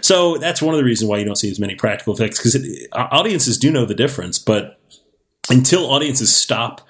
[0.00, 2.56] So that's one of the reasons why you don't see as many practical effects because
[2.92, 4.80] audiences do know the difference, but
[5.50, 6.87] until audiences stop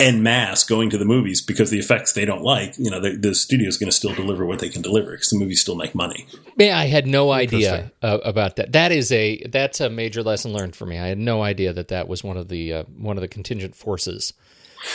[0.00, 3.16] en masse going to the movies because the effects they don't like, you know, the,
[3.16, 5.76] the studio is going to still deliver what they can deliver because the movies still
[5.76, 6.26] make money.
[6.56, 8.72] Yeah, I had no idea uh, about that.
[8.72, 10.98] That is a that's a major lesson learned for me.
[10.98, 13.74] I had no idea that that was one of the uh, one of the contingent
[13.74, 14.32] forces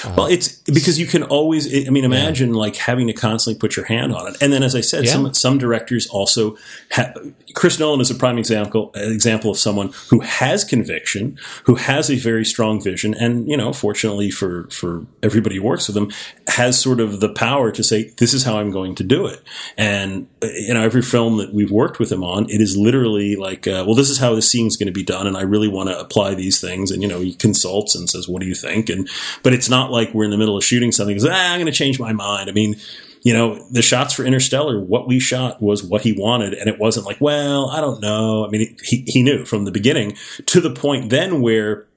[0.06, 1.68] uh, well, it's because you can always.
[1.88, 2.60] I mean, imagine yeah.
[2.60, 4.42] like having to constantly put your hand on it.
[4.42, 5.12] And then, as I said, yeah.
[5.12, 6.58] some some directors also.
[6.90, 7.16] have
[7.54, 12.16] Chris Nolan is a prime example example of someone who has conviction, who has a
[12.16, 16.12] very strong vision, and you know, fortunately for for everybody who works with him,
[16.48, 19.42] has sort of the power to say, "This is how I'm going to do it."
[19.78, 23.68] And you know, every film that we've worked with him on, it is literally like,
[23.68, 25.90] uh, "Well, this is how the scene's going to be done," and I really want
[25.90, 26.92] to apply these things.
[26.92, 29.08] And you know, he consults and says, "What do you think?" And
[29.44, 31.16] but it's not like we're in the middle of shooting something.
[31.16, 32.50] Goes, ah, I'm going to change my mind.
[32.50, 32.76] I mean,
[33.24, 36.78] you know, the shots for Interstellar, what we shot was what he wanted, and it
[36.78, 38.46] wasn't like, well, I don't know.
[38.46, 40.16] I mean, he he knew from the beginning
[40.48, 41.88] to the point then where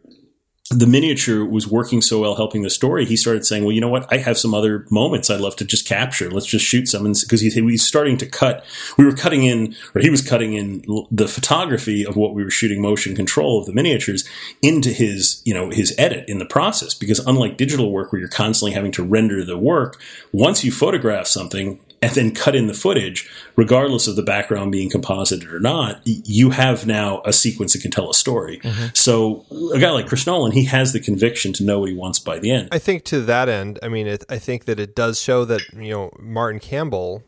[0.71, 3.89] the miniature was working so well helping the story, he started saying, well, you know
[3.89, 4.12] what?
[4.12, 6.29] I have some other moments I'd love to just capture.
[6.29, 7.05] Let's just shoot some.
[7.05, 8.64] Because he, he was starting to cut,
[8.99, 12.51] we were cutting in, or he was cutting in the photography of what we were
[12.51, 14.29] shooting motion control of the miniatures
[14.61, 16.95] into his, you know, his edit in the process.
[16.95, 20.01] Because unlike digital work where you're constantly having to render the work,
[20.33, 24.89] once you photograph something, and then cut in the footage, regardless of the background being
[24.89, 28.59] composited or not, you have now a sequence that can tell a story.
[28.61, 28.87] Mm-hmm.
[28.95, 29.45] So
[29.75, 32.39] a guy like Chris Nolan, he has the conviction to know what he wants by
[32.39, 32.69] the end.
[32.71, 35.63] I think to that end, I mean, it, I think that it does show that
[35.73, 37.25] you know Martin Campbell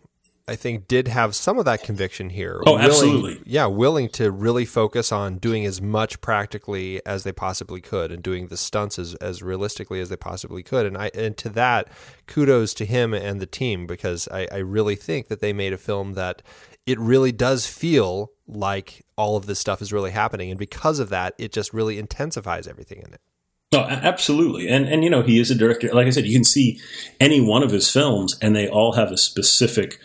[0.48, 2.60] I think did have some of that conviction here.
[2.66, 3.42] Oh, willing, absolutely.
[3.44, 8.22] Yeah, willing to really focus on doing as much practically as they possibly could and
[8.22, 10.86] doing the stunts as, as realistically as they possibly could.
[10.86, 11.88] And I and to that,
[12.26, 15.78] kudos to him and the team because I, I really think that they made a
[15.78, 16.42] film that
[16.86, 20.50] it really does feel like all of this stuff is really happening.
[20.50, 23.20] And because of that, it just really intensifies everything in it.
[23.72, 24.66] Oh, absolutely.
[24.68, 25.92] And and you know, he is a director.
[25.92, 26.80] Like I said, you can see
[27.20, 29.98] any one of his films and they all have a specific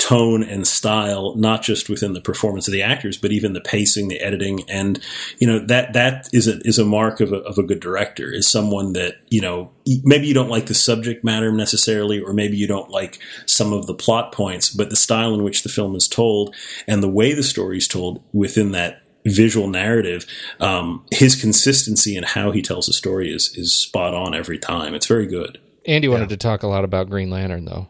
[0.00, 4.08] tone and style, not just within the performance of the actors, but even the pacing,
[4.08, 4.98] the editing, and
[5.38, 8.32] you know that that is a is a mark of a, of a good director.
[8.32, 9.70] Is someone that you know
[10.02, 13.86] maybe you don't like the subject matter necessarily, or maybe you don't like some of
[13.86, 16.54] the plot points, but the style in which the film is told
[16.88, 20.24] and the way the story is told within that visual narrative,
[20.60, 24.94] um, his consistency in how he tells a story is is spot on every time.
[24.94, 25.58] It's very good.
[25.86, 26.28] Andy wanted yeah.
[26.28, 27.88] to talk a lot about Green Lantern, though.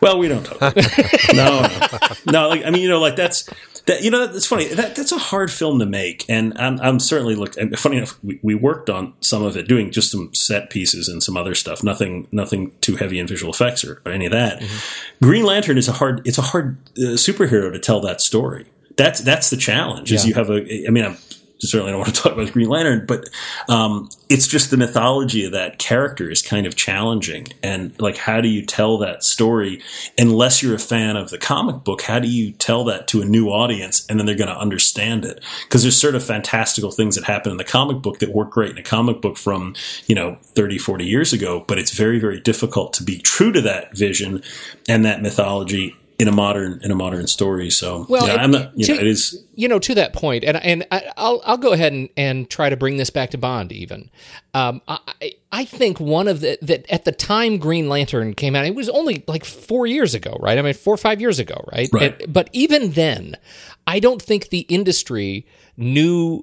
[0.00, 0.60] Well, we don't talk.
[1.34, 1.88] no, no,
[2.26, 2.48] no.
[2.48, 3.48] Like I mean, you know, like that's
[3.86, 4.02] that.
[4.02, 4.66] You know, that's funny.
[4.66, 7.54] That that's a hard film to make, and I'm, I'm certainly look.
[7.76, 11.22] Funny enough, we, we worked on some of it, doing just some set pieces and
[11.22, 11.82] some other stuff.
[11.82, 14.60] Nothing, nothing too heavy in visual effects or, or any of that.
[14.60, 15.24] Mm-hmm.
[15.24, 16.26] Green Lantern is a hard.
[16.26, 18.66] It's a hard uh, superhero to tell that story
[18.96, 20.12] that's that's the challenge.
[20.12, 20.28] Is Yeah.
[20.28, 20.86] you have a.
[20.86, 21.16] I mean, I'm
[21.58, 23.28] certainly don't want to talk about Green Lantern, but
[23.68, 27.46] um, it's just the mythology of that character is kind of challenging.
[27.62, 29.82] And like, how do you tell that story
[30.18, 32.02] unless you're a fan of the comic book?
[32.02, 35.24] How do you tell that to a new audience and then they're going to understand
[35.24, 35.42] it?
[35.64, 38.72] Because there's sort of fantastical things that happen in the comic book that work great
[38.72, 39.74] in a comic book from,
[40.06, 43.60] you know, 30, 40 years ago, but it's very, very difficult to be true to
[43.62, 44.42] that vision
[44.88, 47.70] and that mythology in a modern in a modern story.
[47.70, 48.72] So Well, yeah, it- I'm not.
[48.78, 49.44] You know, to- it is.
[49.54, 52.68] you know, to that point, and and I, I'll I'll go ahead and, and try
[52.70, 53.72] to bring this back to Bond.
[53.72, 54.10] Even,
[54.54, 58.54] um, I I- I think one of the that at the time Green Lantern came
[58.56, 60.58] out, it was only like four years ago, right?
[60.58, 61.88] I mean, four or five years ago, right?
[61.92, 62.20] Right.
[62.22, 63.36] And- but even then,
[63.86, 65.46] I don't think the industry
[65.76, 66.42] knew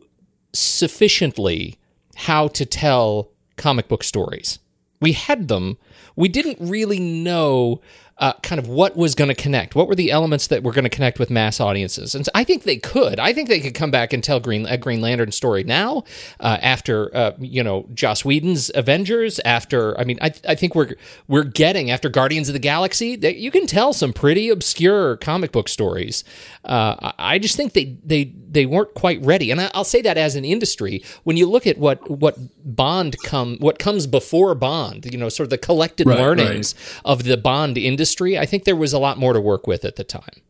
[0.53, 1.77] sufficiently
[2.15, 4.59] how to tell comic book stories.
[5.01, 5.77] We had them.
[6.15, 7.81] We didn't really know
[8.23, 9.75] uh, kind of what was going to connect.
[9.75, 12.15] What were the elements that were going to connect with mass audiences?
[12.15, 13.19] And I think they could.
[13.19, 16.05] I think they could come back and tell Green a Green Lantern story now
[16.39, 19.41] uh, after uh, you know Joss Whedon's Avengers.
[19.43, 20.95] After I mean, I, I think we're
[21.27, 23.17] we're getting after Guardians of the Galaxy.
[23.17, 26.23] That you can tell some pretty obscure comic book stories.
[26.63, 29.51] Uh, I just think they they they weren't quite ready.
[29.51, 33.17] And I, I'll say that as an industry, when you look at what what Bond
[33.25, 37.35] come what comes before Bond, you know, sort of the collected Right, learnings of the
[37.35, 40.41] Bond industry, I think there was a lot more to work with at the time.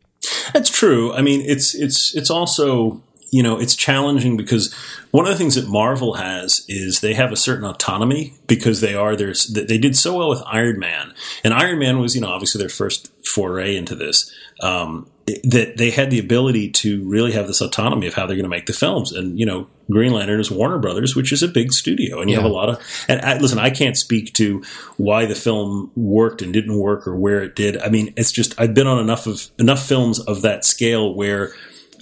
[0.53, 1.13] That's true.
[1.13, 4.73] I mean, it's it's it's also you know it's challenging because
[5.11, 8.93] one of the things that Marvel has is they have a certain autonomy because they
[8.93, 12.29] are there's they did so well with Iron Man, and Iron Man was you know
[12.29, 14.31] obviously their first foray into this.
[14.61, 18.43] Um, that they had the ability to really have this autonomy of how they're going
[18.43, 21.47] to make the films, and you know, Green Lantern is Warner Brothers, which is a
[21.47, 23.05] big studio, and you have a lot of.
[23.07, 24.63] And I, listen, I can't speak to
[24.97, 27.77] why the film worked and didn't work or where it did.
[27.77, 31.53] I mean, it's just I've been on enough of enough films of that scale where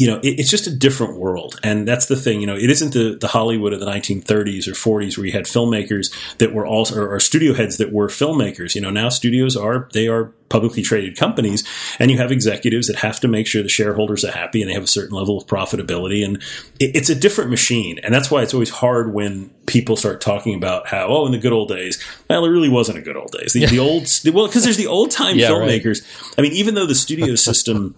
[0.02, 1.60] you know, it, it's just a different world.
[1.62, 4.72] And that's the thing, you know, it isn't the, the Hollywood of the 1930s or
[4.72, 8.74] 40s where you had filmmakers that were also, or, or studio heads that were filmmakers.
[8.74, 11.64] You know, now studios are, they are publicly traded companies
[12.00, 14.74] and you have executives that have to make sure the shareholders are happy and they
[14.74, 16.26] have a certain level of profitability.
[16.26, 16.38] And
[16.80, 18.00] it, it's a different machine.
[18.00, 21.38] And that's why it's always hard when people start talking about how, oh, in the
[21.38, 23.54] good old days, well, it really wasn't a good old days.
[23.54, 25.70] The, the old, well, because there's the old time Yeah, right.
[25.70, 26.04] filmmakers.
[26.40, 27.94] I mean, even though the studio system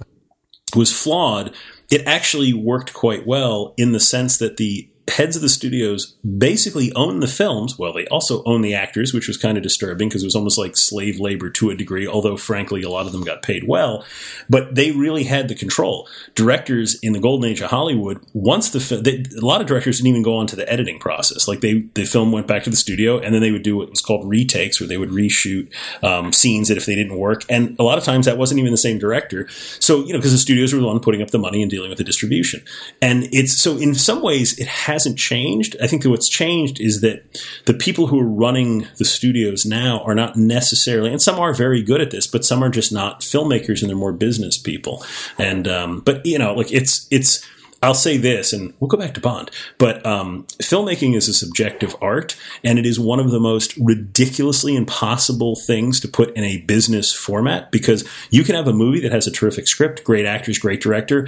[0.76, 1.54] was flawed,
[1.94, 6.92] it actually worked quite well in the sense that the heads of the studios basically
[6.94, 7.78] own the films.
[7.78, 10.58] Well, they also own the actors, which was kind of disturbing because it was almost
[10.58, 14.06] like slave labor to a degree, although frankly, a lot of them got paid well.
[14.50, 16.08] But they really had the control.
[16.36, 19.98] Directors in the golden age of Hollywood, once the fi- they, a lot of directors
[19.98, 21.48] didn't even go on to the editing process.
[21.48, 23.90] Like they, the film went back to the studio and then they would do what
[23.90, 25.70] was called retakes, where they would reshoot
[26.02, 27.44] um, scenes that if they didn't work.
[27.50, 29.50] And a lot of times that wasn't even the same director.
[29.80, 31.90] So, you know, because the studios were the one putting up the money and dealing
[31.90, 32.64] with the distribution.
[33.02, 35.76] And it's so in some ways it hasn't changed.
[35.82, 37.24] I think that what's changed is that
[37.66, 41.84] the people who are running the studios now are not necessarily, and some are very
[41.84, 45.04] good at this, but some are just not filmmakers and they're more business people.
[45.38, 47.46] And, um, but you know, like it's, it's,
[47.84, 51.98] I'll say this, and we'll go back to Bond, but um, filmmaking is a subjective
[52.02, 56.60] art, and it is one of the most ridiculously impossible things to put in a
[56.62, 60.58] business format because you can have a movie that has a terrific script, great actors,
[60.58, 61.28] great director,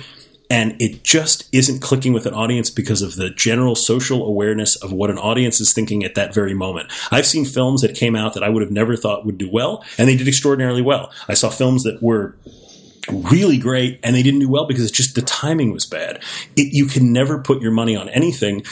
[0.50, 4.92] and it just isn't clicking with an audience because of the general social awareness of
[4.92, 6.92] what an audience is thinking at that very moment.
[7.12, 9.84] I've seen films that came out that I would have never thought would do well,
[9.98, 11.12] and they did extraordinarily well.
[11.28, 12.38] I saw films that were
[13.12, 16.24] really great and they didn't do well because it's just the timing was bad.
[16.56, 18.64] It, you can never put your money on anything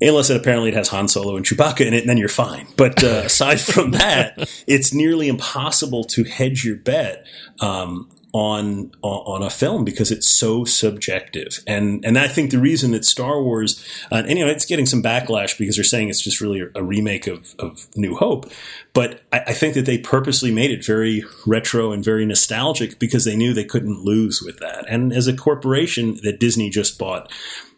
[0.00, 2.66] unless it apparently it has Han Solo and Chewbacca in it, and then you're fine.
[2.76, 7.26] But uh, aside from that, it's nearly impossible to hedge your bet.
[7.60, 11.62] Um, on on a film because it's so subjective.
[11.66, 15.76] And and I think the reason that Star Wars uh, it's getting some backlash because
[15.76, 18.50] they're saying it's just really a remake of, of New Hope
[18.98, 23.24] but I, I think that they purposely made it very retro and very nostalgic because
[23.24, 24.86] they knew they couldn't lose with that.
[24.88, 27.30] And as a corporation that Disney just bought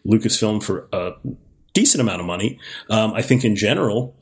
[0.03, 1.13] Lucasfilm for a
[1.73, 4.15] decent amount of money um, I think in general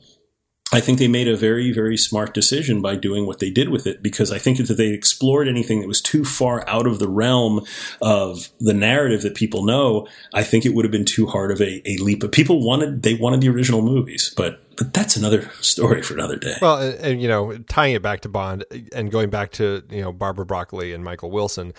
[0.72, 3.86] I think they made a very, very smart decision by doing what they did with
[3.86, 7.08] it because I think that they explored anything that was too far out of the
[7.08, 7.64] realm
[8.00, 10.06] of the narrative that people know.
[10.32, 12.20] I think it would have been too hard of a, a leap.
[12.20, 16.36] But people wanted, they wanted the original movies, but, but that's another story for another
[16.36, 16.54] day.
[16.62, 18.64] Well, and, and, you know, tying it back to Bond
[18.94, 21.74] and going back to you know Barbara Broccoli and Michael Wilson,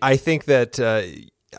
[0.00, 0.78] I think that.
[0.78, 1.02] Uh,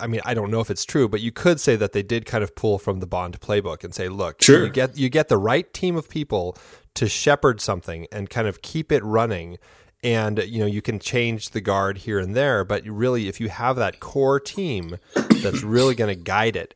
[0.00, 2.26] I mean, I don't know if it's true, but you could say that they did
[2.26, 4.64] kind of pull from the Bond playbook and say, "Look, Sure.
[4.64, 6.56] you get you get the right team of people
[6.94, 9.58] to shepherd something and kind of keep it running."
[10.04, 13.48] and you know you can change the guard here and there but really if you
[13.48, 14.96] have that core team
[15.42, 16.72] that's really going to guide it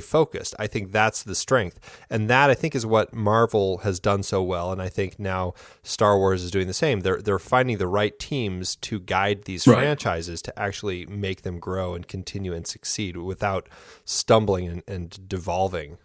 [0.00, 0.54] focused.
[0.58, 1.78] I think that's the strength.
[2.10, 4.72] And that i think is what marvel has done so well.
[4.72, 7.00] And i think now star wars is doing the same.
[7.00, 9.78] They're they're finding the right teams to guide these Right.
[9.78, 13.68] franchises to actually make them grow and continue and succeed without
[14.04, 15.98] stumbling and, and devolving.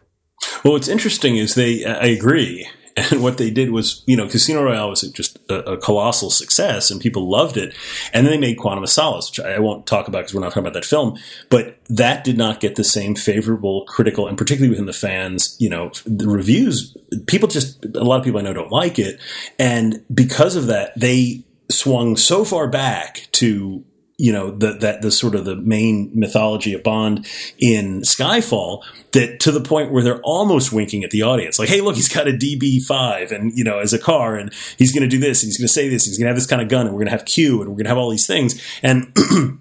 [0.63, 2.67] Well, what's interesting is they, I agree.
[3.11, 6.91] And what they did was, you know, Casino Royale was just a, a colossal success
[6.91, 7.73] and people loved it.
[8.13, 10.41] And then they made Quantum of Solace, which I I won't talk about because we're
[10.41, 11.17] not talking about that film.
[11.49, 15.69] But that did not get the same favorable critical and particularly within the fans, you
[15.69, 16.95] know, the reviews,
[17.27, 19.19] people just, a lot of people I know don't like it.
[19.57, 23.83] And because of that, they swung so far back to
[24.19, 27.25] you know the, that the sort of the main mythology of Bond
[27.57, 31.79] in Skyfall that to the point where they're almost winking at the audience, like, "Hey,
[31.79, 35.09] look, he's got a DB5, and you know, as a car, and he's going to
[35.09, 36.67] do this, and he's going to say this, he's going to have this kind of
[36.67, 38.61] gun, and we're going to have Q, and we're going to have all these things."
[38.83, 39.15] And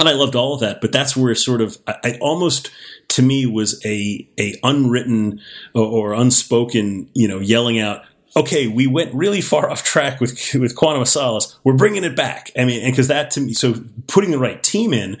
[0.00, 2.70] and I loved all of that, but that's where sort of I, I almost
[3.08, 5.40] to me was a a unwritten
[5.74, 8.02] or, or unspoken, you know, yelling out.
[8.36, 11.56] Okay, we went really far off track with with Quantum of Solace.
[11.64, 12.50] We're bringing it back.
[12.56, 13.74] I mean, and because that to me, so
[14.06, 15.18] putting the right team in,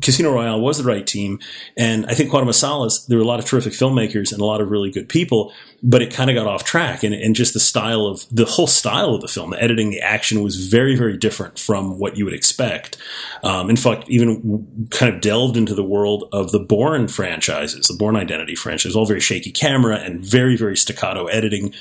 [0.00, 1.38] Casino Royale was the right team,
[1.76, 3.04] and I think Quantum of Solace.
[3.04, 6.02] There were a lot of terrific filmmakers and a lot of really good people, but
[6.02, 9.14] it kind of got off track, and, and just the style of the whole style
[9.14, 12.34] of the film, the editing, the action was very, very different from what you would
[12.34, 12.96] expect.
[13.44, 17.94] Um, in fact, even kind of delved into the world of the Bourne franchises, the
[17.94, 21.72] Bourne Identity franchise, all very shaky camera and very, very staccato editing.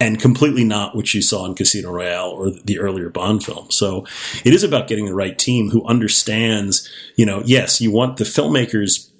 [0.00, 3.68] And completely not what you saw in Casino Royale or the earlier Bond film.
[3.72, 4.06] So
[4.44, 8.24] it is about getting the right team who understands, you know, yes, you want the
[8.24, 9.10] filmmakers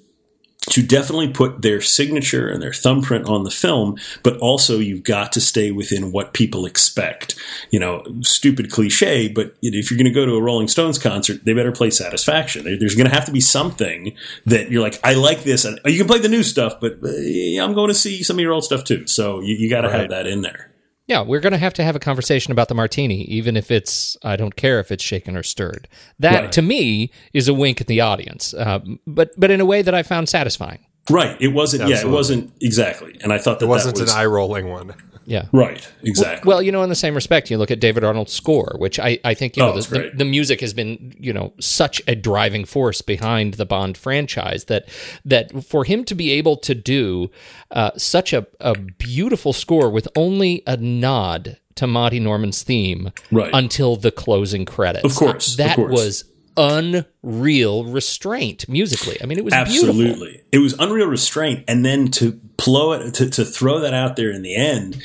[0.69, 5.31] to definitely put their signature and their thumbprint on the film, but also you've got
[5.33, 7.35] to stay within what people expect.
[7.71, 11.43] You know, stupid cliche, but if you're going to go to a Rolling Stones concert,
[11.43, 12.65] they better play Satisfaction.
[12.79, 14.15] There's going to have to be something
[14.45, 15.65] that you're like, I like this.
[15.65, 18.41] And you can play the new stuff, but uh, I'm going to see some of
[18.41, 19.07] your old stuff too.
[19.07, 20.68] So you, you got to have that in there.
[21.09, 24.15] Yeah, we're going to have to have a conversation about the martini, even if it's,
[24.23, 25.87] I don't care if it's shaken or stirred.
[26.19, 26.51] That, Right.
[26.51, 29.95] to me, is a wink at the audience, uh, but, but in a way that
[29.95, 30.85] I found satisfying.
[31.09, 31.35] Right.
[31.41, 33.17] It wasn't, yeah, it wasn't exactly.
[33.23, 34.93] And I thought that it wasn't that was, an eye rolling one
[35.29, 35.45] Yeah.
[35.53, 35.87] Right.
[36.01, 36.47] Exactly.
[36.49, 39.19] Well, you know, in the same respect, you look at David Arnold's score, which I,
[39.23, 42.15] I think, you know, Oh, the, the, the music has been, you know, such a
[42.15, 44.89] driving force behind the Bond franchise that
[45.23, 47.29] that for him to be able to do
[47.71, 53.51] uh, such a, a beautiful score with only a nod to Monty Norman's theme Right.
[53.53, 55.05] until the closing credits.
[55.05, 55.91] Of course, of That course.
[55.91, 56.23] was
[56.57, 59.17] unreal restraint musically.
[59.21, 59.89] I mean, it was beautiful.
[59.89, 60.41] Absolutely.
[60.51, 61.63] It was unreal restraint.
[61.67, 65.01] And then to blow it, to, to throw that out there in the end,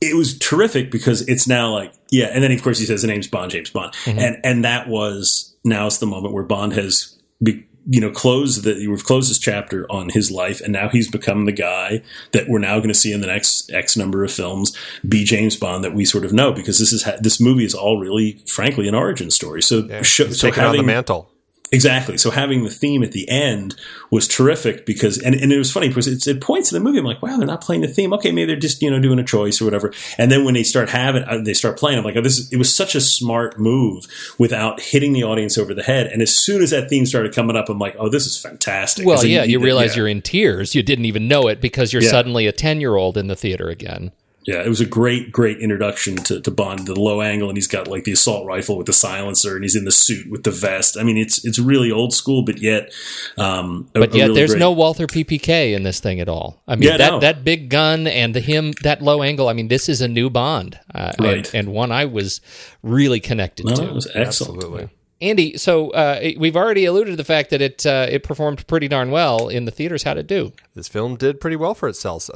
[0.00, 2.26] it was terrific because it's now like, yeah.
[2.26, 3.94] And then, of course, he says the name's Bond, James Bond.
[4.04, 4.18] Mm-hmm.
[4.18, 8.62] And, and that was, now it's the moment where Bond has, be, you know, close
[8.62, 10.60] the, we've closed this chapter on his life.
[10.60, 13.70] And now he's become the guy that we're now going to see in the next
[13.72, 14.76] X number of films
[15.06, 17.74] be James Bond that we sort of know because this is, ha- this movie is
[17.74, 19.62] all really, frankly, an origin story.
[19.62, 21.30] So, show, He's so taking on the mantle
[21.74, 22.16] Exactly.
[22.16, 23.74] So having the theme at the end
[24.10, 26.98] was terrific because, and, and it was funny because it's, it points in the movie.
[26.98, 28.12] I'm like, wow, they're not playing the theme.
[28.14, 29.92] Okay, maybe they're just you know doing a choice or whatever.
[30.18, 31.98] And then when they start having, uh, they start playing.
[31.98, 34.04] I'm like, oh, this is, it was such a smart move
[34.38, 36.06] without hitting the audience over the head.
[36.06, 39.04] And as soon as that theme started coming up, I'm like, oh, this is fantastic.
[39.06, 39.64] Well, yeah, you yeah.
[39.64, 40.74] realize you're in tears.
[40.74, 42.10] You didn't even know it because you're Yeah.
[42.10, 44.12] suddenly a 10 year old in the theater again.
[44.46, 47.66] Yeah, it was a great, great introduction to, to Bond, the low angle, and he's
[47.66, 50.50] got like the assault rifle with the silencer, and he's in the suit with the
[50.50, 50.98] vest.
[50.98, 52.92] I mean, it's it's really old school, but yet,
[53.38, 56.62] um, a- But yet, really there's great- no Walther PPK in this thing at all.
[56.68, 57.20] I mean, Yeah, that no.
[57.20, 59.48] that big gun and the him that low angle.
[59.48, 61.46] I mean, this is a new Bond, uh, Right.
[61.46, 62.40] and, and one I was
[62.82, 63.82] really connected No, to.
[63.84, 64.26] it was excellent.
[64.62, 64.88] absolutely
[65.20, 68.88] Andy, so uh, we've already alluded to the fact that it uh, it performed pretty
[68.88, 70.02] darn well in the theaters.
[70.02, 70.52] How'd it do?
[70.74, 72.28] this film did pretty well for itself.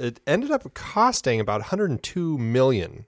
[0.00, 3.04] It ended up costing about 102 million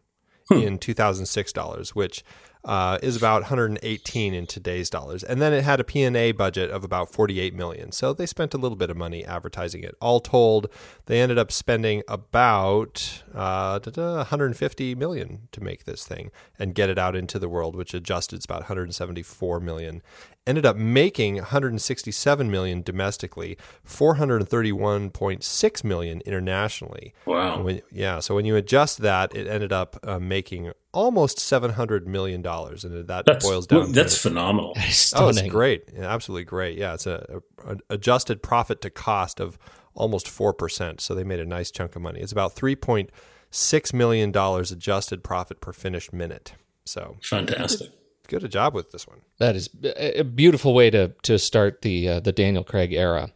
[0.51, 2.23] in 2006 dollars, which
[2.65, 5.23] uh, is about 118 in today's dollars.
[5.23, 7.93] And then it had a P&A budget of about 48 million.
[7.93, 9.95] So they spent a little bit of money advertising it.
[10.01, 10.69] All told,
[11.07, 16.75] they ended up spending about uh, da- da, 150 million to make this thing and
[16.75, 20.03] get it out into the world, which adjusted is about 174 million.
[20.47, 27.15] Ended up making 167 million domestically, 431.6 million internationally.
[27.25, 27.63] Wow.
[27.63, 32.43] When, yeah, so when you adjust that, it ended up uh, making almost 700 million
[32.43, 33.79] dollars, and that That's boils down.
[33.79, 34.75] well, that's to, phenomenal.
[35.17, 36.77] oh, it's great, yeah, absolutely great.
[36.79, 39.59] Yeah, it's a, a, an adjusted profit to cost of
[39.95, 41.01] almost four percent.
[41.01, 42.21] So they made a nice chunk of money.
[42.21, 43.11] It's about three point
[43.51, 46.55] six million dollars adjusted profit per finished minute.
[46.85, 47.91] So Fantastic.
[48.29, 49.21] Good a job with this one.
[49.39, 53.31] That is a a beautiful way to to start the uh, the Daniel Craig era.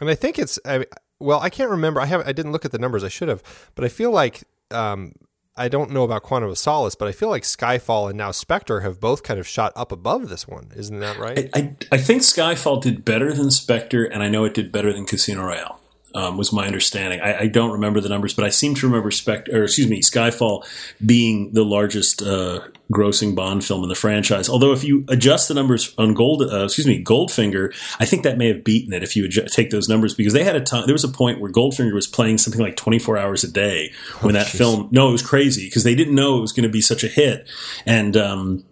[0.00, 0.84] And I think it's I,
[1.18, 2.00] well, I can't remember.
[2.00, 3.04] I have I didn't look at the numbers.
[3.04, 3.42] I should have,
[3.74, 5.12] but I feel like um,
[5.56, 8.80] I don't know about Quantum of Solace, but I feel like Skyfall and now Spectre
[8.80, 10.70] have both kind of shot up above this one.
[10.76, 11.48] Isn't that right?
[11.54, 15.06] I, I think Skyfall did better than Spectre, and I know it did better than
[15.06, 15.80] Casino Royale.
[16.14, 17.20] Um, was my understanding.
[17.20, 20.00] I, I don't remember the numbers, but I seem to remember Spectre, or excuse me,
[20.00, 20.66] Skyfall
[21.04, 22.60] being the largest uh,
[22.92, 24.48] grossing Bond film in the franchise.
[24.48, 28.38] Although, if you adjust the numbers on Gold, uh, excuse me, Goldfinger, I think that
[28.38, 30.86] may have beaten it if you adju- take those numbers because they had a time.
[30.86, 34.34] There was a point where Goldfinger was playing something like 24 hours a day when
[34.34, 34.88] that film.
[34.92, 37.08] No, it was crazy because they didn't know it was going to be such a
[37.08, 37.48] hit,
[37.84, 38.16] and.
[38.16, 38.64] Um,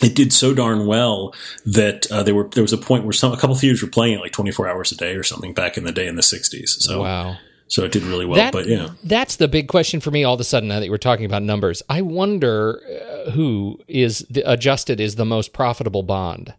[0.00, 1.34] it did so darn well
[1.66, 4.14] that uh, there were there was a point where some a couple theaters were playing
[4.14, 6.68] it like 24 hours a day or something back in the day in the 60s.
[6.80, 7.36] So Wow.
[7.66, 8.36] so it did really well.
[8.36, 10.88] that, but yeah, that's the big question for me all of a sudden now that
[10.88, 11.82] we're talking about numbers.
[11.88, 16.54] I wonder uh, who is the, adjusted is the most profitable bond.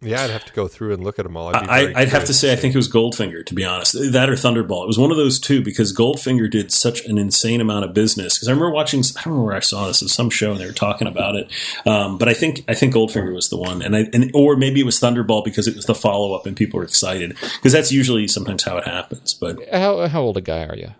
[0.00, 1.54] yeah, I'd have to go through and look at them all.
[1.54, 3.92] I'd, I, I'd have to say I think it was Goldfinger to be honest.
[4.12, 4.82] That or Thunderball.
[4.82, 8.34] It was one of those two because Goldfinger did such an insane amount of business.
[8.36, 9.00] Because I remember watching.
[9.00, 10.02] I don't remember where I saw this.
[10.02, 11.48] It was some show and they were talking about it.
[11.86, 14.80] Um, but I think I think Goldfinger was the one, and I and or maybe
[14.80, 17.92] it was Thunderball because it was the follow up and people were excited because that's
[17.92, 19.34] usually sometimes how it happens.
[19.34, 20.90] But How how old a guy are you?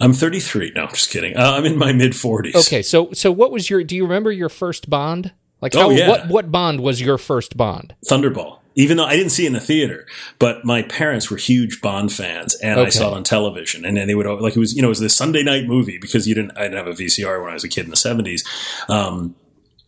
[0.00, 0.72] I'm 33.
[0.74, 1.36] No, I'm just kidding.
[1.36, 2.54] Uh, I'm in my mid 40s.
[2.54, 3.82] Okay, so so what was your?
[3.84, 5.32] Do you remember your first bond?
[5.60, 6.08] Like, Oh, yeah.
[6.08, 7.94] what what bond was your first bond?
[8.06, 8.58] Thunderball.
[8.74, 10.06] Even though I didn't see it in the theater,
[10.38, 13.84] but my parents were huge Bond fans, and I saw it on television.
[13.84, 15.98] And then they would like it was you know it was this Sunday night movie
[15.98, 17.96] because you didn't I didn't have a VCR when I was a kid in the
[17.96, 18.44] seventies.
[18.88, 19.34] Um,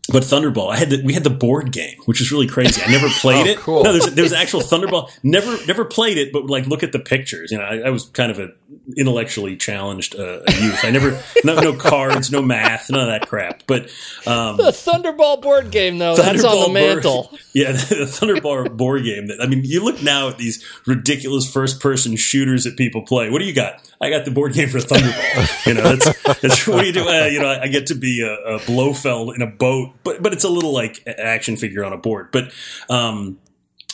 [0.09, 2.82] but Thunderball, I had the, we had the board game, which was really crazy.
[2.84, 3.59] I never played Oh, it.
[3.59, 3.84] cool.
[3.84, 5.11] No, there's, there was actual Thunderball.
[5.22, 7.53] Never never played it, but like look at the pictures.
[7.53, 8.48] You know, I, I was kind of a
[8.96, 10.84] intellectually challenged uh, youth.
[10.84, 13.62] I never no, no cards, no math, none of that crap.
[13.66, 13.82] But
[14.26, 16.16] um, The Thunderball board game, though.
[16.16, 17.22] That's on the Thunderball mantle.
[17.30, 19.28] Board, yeah, the Thunderball board game.
[19.28, 23.30] That I mean, you look now at these ridiculous first-person shooters that people play.
[23.30, 23.80] What do you got?
[24.01, 25.66] I got the board game for Thunderball.
[25.66, 27.09] you know, that's, that's what do you do?
[27.09, 30.32] Uh, you know, I get to be a, a Blofeld in a boat, but but
[30.32, 32.30] it's a little like action figure on a board.
[32.32, 32.53] But
[32.88, 33.38] um,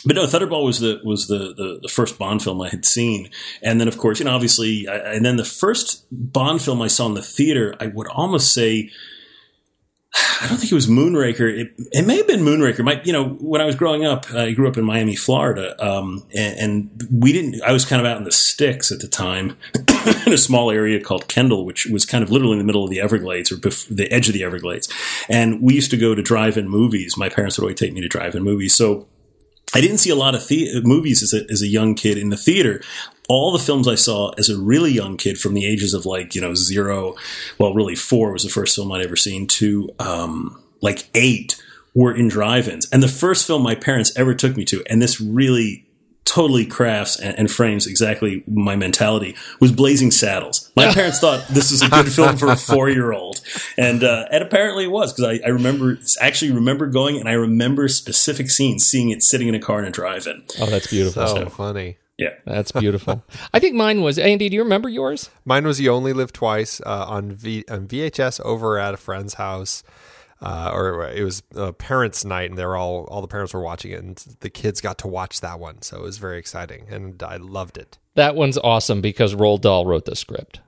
[0.05, 3.29] but no, Thunderball was the was the, the the first Bond film I had seen,
[3.61, 6.87] and then of course, you know, obviously, I, and then the first Bond film I
[6.87, 8.91] saw in the theater, I would almost say.
[10.15, 11.51] I don't think it was Moonraker.
[11.51, 12.83] It, it may have been Moonraker.
[12.83, 16.23] My, you know, when I was growing up, I grew up in Miami, Florida, um,
[16.33, 17.61] and, and we didn't.
[17.63, 19.57] I was kind of out in the sticks at the time,
[20.25, 22.89] in a small area called Kendall, which was kind of literally in the middle of
[22.89, 24.89] the Everglades or bef- the edge of the Everglades.
[25.27, 27.17] And we used to go to drive-in movies.
[27.17, 28.75] My parents would always take me to drive-in movies.
[28.75, 29.07] So
[29.73, 32.29] I didn't see a lot of the- movies as a, as a young kid in
[32.29, 32.81] the theater.
[33.29, 36.33] All the films I saw as a really young kid from the ages of like,
[36.33, 37.15] you know, zero,
[37.57, 41.61] well, really four was the first film I'd ever seen to, um, like eight
[41.93, 42.89] were in drive-ins.
[42.91, 45.86] And the first film my parents ever took me to, and this really
[46.27, 50.71] totally crafts and, and frames exactly my mentality was Blazing Saddles.
[50.75, 53.41] My parents thought this was a good film for a four-year-old,
[53.77, 57.33] and uh, and apparently it was because I, I remember actually remember going and I
[57.33, 60.43] remember specific scenes, seeing it sitting in a car in a drive-in.
[60.59, 61.27] Oh, that's beautiful.
[61.27, 61.97] So funny.
[62.17, 63.23] Yeah, That's beautiful.
[63.53, 64.49] I think mine was Andy.
[64.49, 65.29] Do you remember yours?
[65.45, 69.35] Mine was "You Only Live Twice" uh, on, v- on VHS over at a friend's
[69.35, 69.83] house,
[70.41, 73.61] uh, or it was a parents' night, and they were all all the parents were
[73.61, 76.85] watching it, and the kids got to watch that one, so it was very exciting,
[76.89, 77.97] and I loved it.
[78.15, 80.59] That one's awesome because Roald Dahl wrote the script.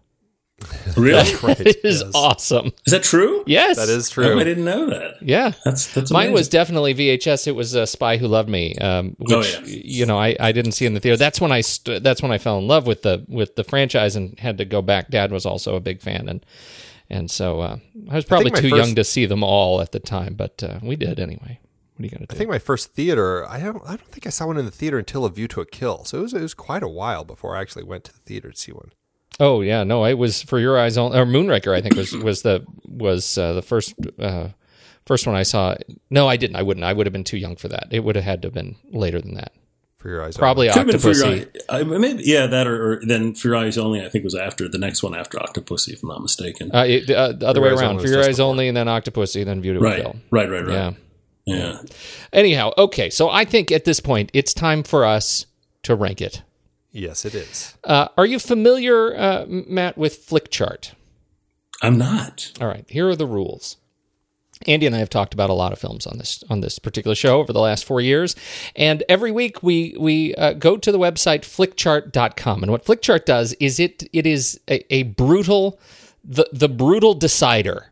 [0.98, 1.36] really?
[1.42, 1.58] Right?
[1.62, 2.12] It is yes.
[2.14, 2.74] awesome.
[2.86, 3.46] Is that true?
[3.48, 4.40] Yes, That is Oh, true.
[4.42, 5.14] I didn't know that.
[5.22, 6.34] Yeah, That's that's Mine amazing.
[6.34, 7.48] was definitely VHS.
[7.48, 9.60] It was a Spy Who Loved Me, um, which Oh, yeah.
[9.66, 11.16] you know I, I didn't see in the theater.
[11.16, 14.18] That's when I st- that's when I fell in love with the with the franchise
[14.18, 15.10] and had to go back.
[15.10, 16.46] Dad was also a big fan, and
[17.10, 17.78] and so uh,
[18.10, 20.64] I was probably my too first- young to see them all at the time, but
[20.64, 21.60] uh, we did anyway.
[21.96, 22.34] What are you gonna do?
[22.34, 23.46] I think my first theater.
[23.50, 23.82] I don't.
[23.84, 26.06] I don't think I saw one in the theater until A View to a Kill.
[26.06, 26.34] So it was.
[26.34, 28.94] It was quite a while before I actually went to the theater to see one.
[29.42, 31.18] oh yeah, no, it was for your eyes only.
[31.20, 34.50] Or Moonraker, I think was was the was uh, the first uh,
[35.06, 35.76] first one I saw.
[36.10, 36.56] No, I didn't.
[36.56, 36.86] I wouldn't.
[36.86, 37.88] I would have been too young for that.
[37.92, 39.52] It would have had to have been later than that.
[40.00, 41.62] For your eyes, Probably Could have been for your Octopussy.
[41.70, 44.04] eye, I, maybe yeah that or, or then for your eyes only.
[44.04, 46.72] I think was after the next one after Octopussy, if I'm not mistaken.
[46.74, 47.98] Uh, it, uh, the other For way around.
[47.98, 50.16] Only For your eyes only, only, and then Octopussy, then View to right, Kill.
[50.32, 50.74] right, right, right.
[50.74, 50.92] Yeah.
[51.46, 51.82] yeah.
[52.32, 53.10] Anyhow, okay.
[53.10, 55.46] So I think at this point it's time for us
[55.84, 56.44] to rank it.
[56.94, 57.76] Yes, it is.
[57.84, 60.94] Uh, are you familiar, uh, Matt, with Flickchart?
[61.82, 62.52] I'm not.
[62.62, 62.86] All right.
[62.88, 63.76] Here are the rules.
[64.68, 67.16] Andy and I have talked about a lot of films on this on this particular
[67.16, 68.36] show over the last four years,
[68.76, 72.64] and every week we we uh, go to the website flickchart.com.
[72.64, 75.80] And what Flickchart does is it it is a, a brutal
[76.26, 77.92] the the brutal decider.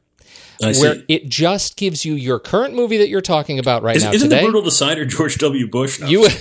[0.62, 0.82] I see.
[0.82, 4.12] Where it just gives you your current movie that you're talking about right Is, now
[4.12, 4.42] isn't today.
[4.42, 5.68] the brutal decider George W.
[5.68, 6.00] Bush?
[6.00, 6.26] No, You-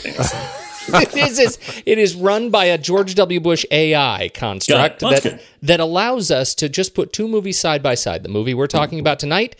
[0.88, 3.40] it is, it is run by a George W.
[3.40, 5.14] Bush AI construct Got it.
[5.14, 5.46] That's that good.
[5.62, 8.22] that allows us to just put two movies side by side.
[8.22, 9.54] The movie we're talking about tonight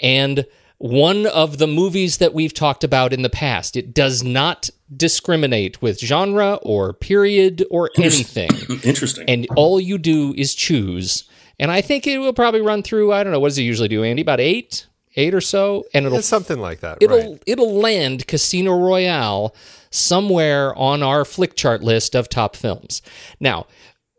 [0.00, 0.46] and
[0.78, 3.76] one of the movies that we've talked about in the past.
[3.76, 8.50] It does not discriminate with genre or period or anything.
[8.82, 9.28] Interesting.
[9.28, 11.24] and all you do is choose.
[11.58, 13.12] And I think it will probably run through.
[13.12, 14.22] I don't know what does it usually do, Andy?
[14.22, 14.86] About eight,
[15.16, 16.96] eight or so, and it'll It's something like that.
[17.02, 17.42] it'll right.
[17.46, 19.54] it'll land Casino Royale
[19.90, 23.02] somewhere on our Flickchart list of top films.
[23.38, 23.66] Now,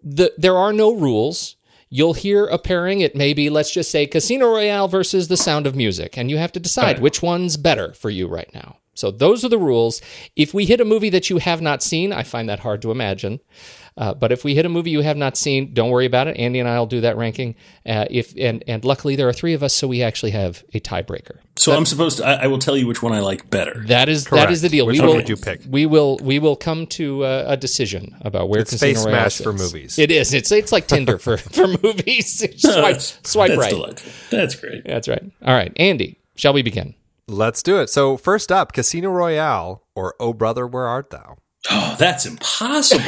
[0.04, 1.56] the there are no rules.
[1.94, 3.02] You'll hear a pairing.
[3.02, 6.38] It may be, let's just say, Casino Royale versus The Sound of Music, and you
[6.38, 8.78] have to decide which one's better for you right now.
[8.94, 10.02] So those are the rules.
[10.36, 12.92] If we hit a movie that you have not seen, I find that hard to
[12.92, 13.42] imagine.
[13.98, 16.38] Uh, but if we hit a movie you have not seen, don't worry about it.
[16.38, 17.56] Andy and I will do that ranking.
[17.86, 20.80] Uh, if and and luckily there are three of us, so we actually have a
[20.80, 21.40] tiebreaker.
[21.58, 22.26] so I'm supposed to.
[22.26, 23.84] I, I will tell you which one I like better.
[23.88, 24.52] That is that Correct.
[24.52, 24.86] is the deal.
[24.86, 25.62] Which we one will you pick?
[25.68, 29.30] We will we will come to uh, a decision about where It's Casino Space Royale
[29.30, 30.00] Smash for movies.
[30.00, 30.34] It is.
[30.34, 32.40] It's it's like Tinder for for movies.
[32.62, 33.70] swipe that's, swipe that's right.
[33.72, 34.12] delightful.
[34.38, 34.84] That's great.
[34.86, 35.24] That's right.
[35.46, 36.18] All right, Andy.
[36.36, 36.96] Shall we begin?
[37.28, 37.90] Let's do it.
[37.90, 41.38] So first up, Casino Royale or Oh Brother, Where Art Thou?
[41.70, 43.04] Oh, that's impossible.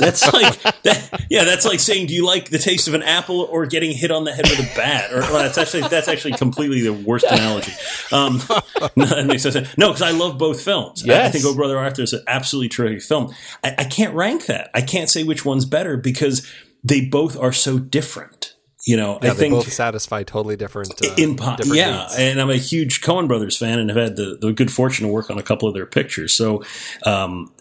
[0.00, 1.44] that's like that, yeah.
[1.44, 4.24] That's like saying, do you like the taste of an apple or getting hit on
[4.24, 5.12] the head with a bat?
[5.12, 7.72] Or well, that's actually that's actually completely the worst analogy.
[8.10, 8.42] Um,
[8.96, 9.78] no, that makes no sense.
[9.78, 11.08] No, because I love both films.
[11.08, 13.32] I- I, think Oh Brother Art Thou is an absolutely terrific film.
[13.62, 14.70] I, I can't rank that.
[14.74, 16.44] I can't say which one's better because
[16.82, 18.54] they both are so different.
[18.86, 20.92] You know, Yeah, I they think both satisfy totally different.
[21.04, 22.16] Uh, in po- different yeah needs.
[22.18, 25.12] and i'm a huge Coen brothers fan and have had the, the good fortune to
[25.12, 26.64] work on a couple of their pictures so
[27.04, 27.52] um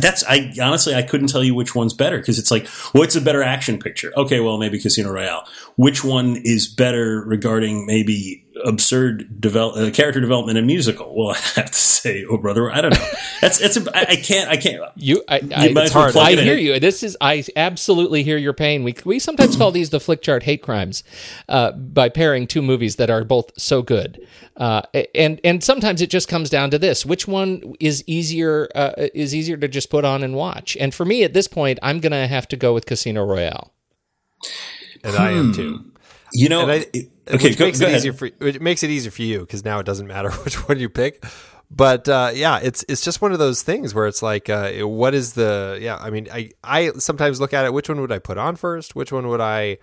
[0.00, 3.20] that's i honestly i couldn't tell you which one's better because it's like what's a
[3.20, 4.12] better action picture?
[4.16, 5.46] Okay well maybe casino royale.
[5.76, 11.60] Which one is better regarding maybe absurd develop uh, character development in musical well i
[11.60, 13.08] have to say oh brother i don't know
[13.40, 16.16] that's it's a, I, I can't i can't You, I, I, might as hard.
[16.16, 16.44] I it in.
[16.44, 16.78] hear you.
[16.78, 18.84] This is, I absolutely hear your pain.
[18.84, 21.02] We we sometimes call these the Flickchart hate crimes,
[21.48, 24.26] uh, by pairing two movies that are both so good.
[24.56, 24.82] Uh,
[25.14, 29.34] and and sometimes it just comes down to this: which one is easier uh, is
[29.34, 30.76] easier to just put on and watch.
[30.78, 33.72] And for me, at this point, I'm gonna have to go with Casino Royale.
[35.02, 35.91] and I am too.
[36.34, 37.98] You know I, it- okay which go, makes go it ahead.
[37.98, 40.78] easier for it makes it easier for you because now it doesn't matter which one
[40.78, 41.24] you pick.
[41.74, 45.14] But uh, yeah, it's it's just one of those things where it's like, uh, what
[45.14, 45.96] is the yeah?
[45.96, 47.72] I mean, I I sometimes look at it.
[47.72, 48.94] Which one would I put on first?
[48.94, 49.78] Which one would I?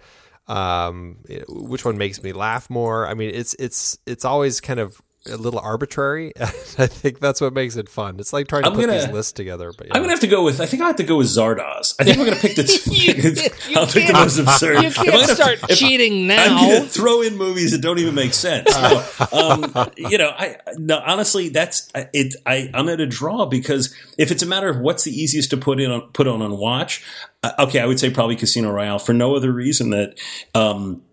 [0.47, 3.08] Um, which one makes me laugh more?
[3.08, 6.32] I mean, it's it's it's always kind of a little arbitrary.
[6.40, 8.20] I think that's what makes it fun.
[8.20, 9.72] It's like trying to I'm put gonna- these lists together.
[9.78, 9.94] But yeah.
[9.96, 10.62] I'm gonna have to go with.
[10.62, 11.96] I think I have to go with Zardoz.
[12.00, 12.64] I think we're gonna pick the.
[13.70, 14.82] You- I'll pick the most absurd.
[14.82, 16.60] You If I'm can't gonna- start if cheating I'm now.
[16.62, 18.68] gonna throw in movies that don't even make sense.
[18.72, 21.00] No, um, you know, I no.
[21.06, 22.36] Honestly, that's it.
[22.46, 25.58] I I'm at a draw because if it's a matter of what's the easiest to
[25.58, 27.04] put in on, put on and watch,
[27.44, 30.18] uh, okay, I would say probably Casino Royale for no other reason that.
[30.56, 31.04] Um,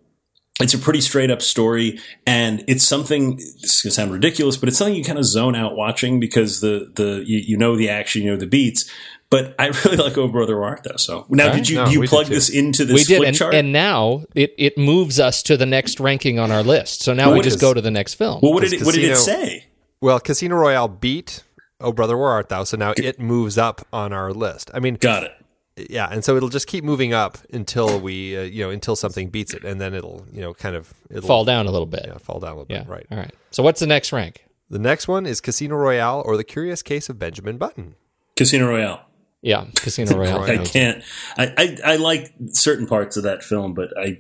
[0.61, 4.57] it's a pretty straight up story and it's something this is going to sound ridiculous
[4.57, 7.77] but it's something you kind of zone out watching because the the you, you know
[7.77, 8.91] the action you know the beats
[9.29, 12.27] but i really like oh brother art though so now did you No, you plug
[12.27, 15.57] this into this we did, flick and, chart and now it, it moves us to
[15.57, 17.03] the next ranking on our list.
[17.03, 18.41] So now we What just is- go to the next film.
[18.43, 19.67] well what did Does it what did it say
[20.01, 21.43] well, Casino Royale beat
[21.81, 22.65] Oh Brother, Where Art Thou?
[22.65, 24.71] So now it moves up on our list.
[24.73, 25.33] I mean, got it
[25.77, 29.29] yeah and so it'll just keep moving up until we uh, you know until something
[29.29, 32.05] beats it and then it'll you know kind of it'll Fall down a little bit.
[32.07, 32.83] yeah, fall down a little Yeah.
[32.85, 33.35] bit right All right.
[33.51, 34.45] So what's the next rank?
[34.71, 37.95] the next one is casino royale or the curious case of benjamin button
[38.37, 39.01] casino royale
[39.43, 40.43] Yeah, Casino Royale.
[40.43, 41.05] i can't
[41.39, 44.19] I, I i like certain parts of that film but i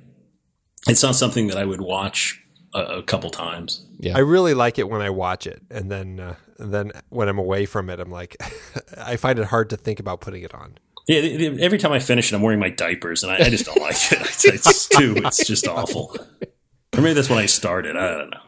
[0.86, 2.40] it's not something that i would watch
[2.74, 6.20] a, a couple times Yeah, i really like it when i watch it and then
[6.20, 8.36] uh, and then when i'm away from it i'm like
[8.98, 10.78] i find it hard to think about putting it on
[11.08, 13.48] Yeah, th- th- every time I finish it, I'm wearing my diapers, and I, I
[13.50, 14.20] just don't like it.
[14.20, 15.14] It's, it's too.
[15.18, 16.16] It's just awful.
[16.96, 17.96] Or maybe that's when I started.
[17.96, 18.40] I don't know.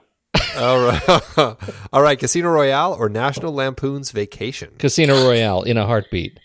[0.56, 1.56] all right
[1.92, 6.38] all right casino royale or national lampoon's vacation Casino Royale in a heartbeat.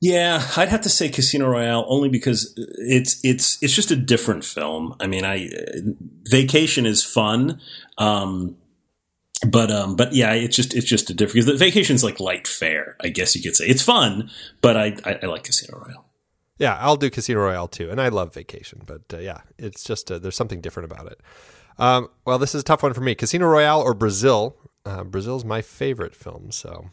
[0.00, 4.44] Yeah, I'd have to say Casino Royale only because it's it's it's just a different
[4.44, 4.96] film.
[4.98, 5.48] I mean, I
[6.24, 7.60] Vacation is fun,
[7.98, 8.56] um,
[9.46, 12.46] but um, but yeah, it's just it's just a different because the Vacation's like light
[12.46, 13.66] fare, I guess you could say.
[13.66, 14.30] It's fun,
[14.60, 16.04] but I I, I like Casino Royale.
[16.58, 20.12] yeah i'll do casino royale too and i love vacation but uh, yeah it's just
[20.12, 21.18] uh, there's something different about it
[21.78, 25.44] um, well this is a tough one for me casino royale or brazil uh, brazil's
[25.44, 26.90] my favorite film so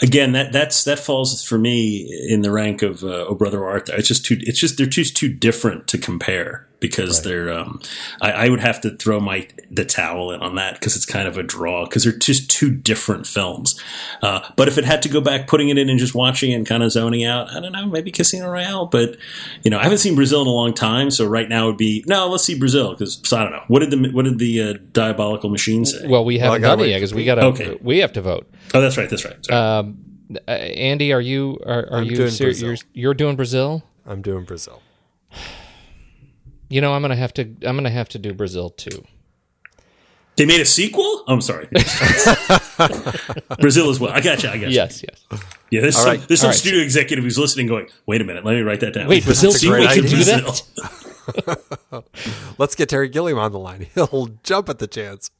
[0.00, 3.86] again, that that's that falls for me in the rank of uh, Oh Brother Art
[3.86, 3.94] Thou.
[3.94, 4.38] It's just too.
[4.40, 7.24] It's just they're just too different to compare because right.
[7.24, 7.50] they're.
[7.50, 7.80] Um,
[8.20, 11.26] I, I, would have to throw my the towel in on that because it's kind
[11.26, 13.80] of a draw because they're just two different films.
[14.20, 16.66] Uh, but if it had to go back, putting it in and just watching and
[16.66, 18.86] kind of zoning out, I don't know, maybe Casino Royale.
[18.86, 19.16] But
[19.62, 22.04] you know, I haven't seen Brazil in a long time, so right now would be
[22.06, 22.28] no.
[22.28, 25.48] Let's see Brazil because I don't know what did the what did the uh, diabolical
[25.48, 26.06] machine say?
[26.06, 27.46] Well, we haven't well, done it yet because we got to.
[27.46, 27.78] Okay.
[27.80, 28.52] we have to vote.
[28.74, 29.08] Oh, that's right.
[29.08, 29.50] That's right.
[29.50, 30.04] Um,
[30.48, 33.82] uh, Andy, are you are, are you ser- you're, you're doing Brazil?
[34.04, 34.82] I'm doing Brazil.
[36.72, 37.42] You know, I'm gonna have to.
[37.42, 39.04] I'm gonna have to do Brazil too.
[40.36, 41.04] They made a sequel.
[41.04, 41.66] Oh, I'm sorry.
[43.60, 44.10] Brazil as well.
[44.10, 44.48] I got you.
[44.48, 44.74] I got you.
[44.76, 45.22] Yes, yes.
[45.70, 46.28] Yeah, there's All some, right.
[46.28, 46.56] there's some right.
[46.56, 49.52] studio executive who's listening, going, "Wait a minute, let me write that down." Wait, Brazil
[49.52, 52.04] sequel can do that.
[52.58, 53.88] Let's get Terry Gilliam on the line.
[53.94, 55.30] He'll jump at the chance.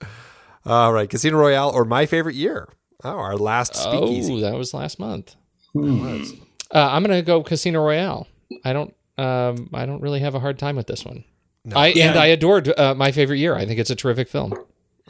[0.66, 2.68] All right, Casino Royale or My Favorite Year.
[3.02, 4.34] Oh, our last speakeasy.
[4.34, 5.34] Oh, that was last month.
[5.72, 6.24] Hmm.
[6.70, 8.28] Uh, I'm going to go Casino Royale.
[8.66, 8.94] I don't.
[9.18, 11.24] Um, I don't really have a hard time with this one.
[11.64, 11.76] No.
[11.76, 12.10] I yeah.
[12.10, 13.54] and I adored uh, my favorite year.
[13.54, 14.54] I think it's a terrific film.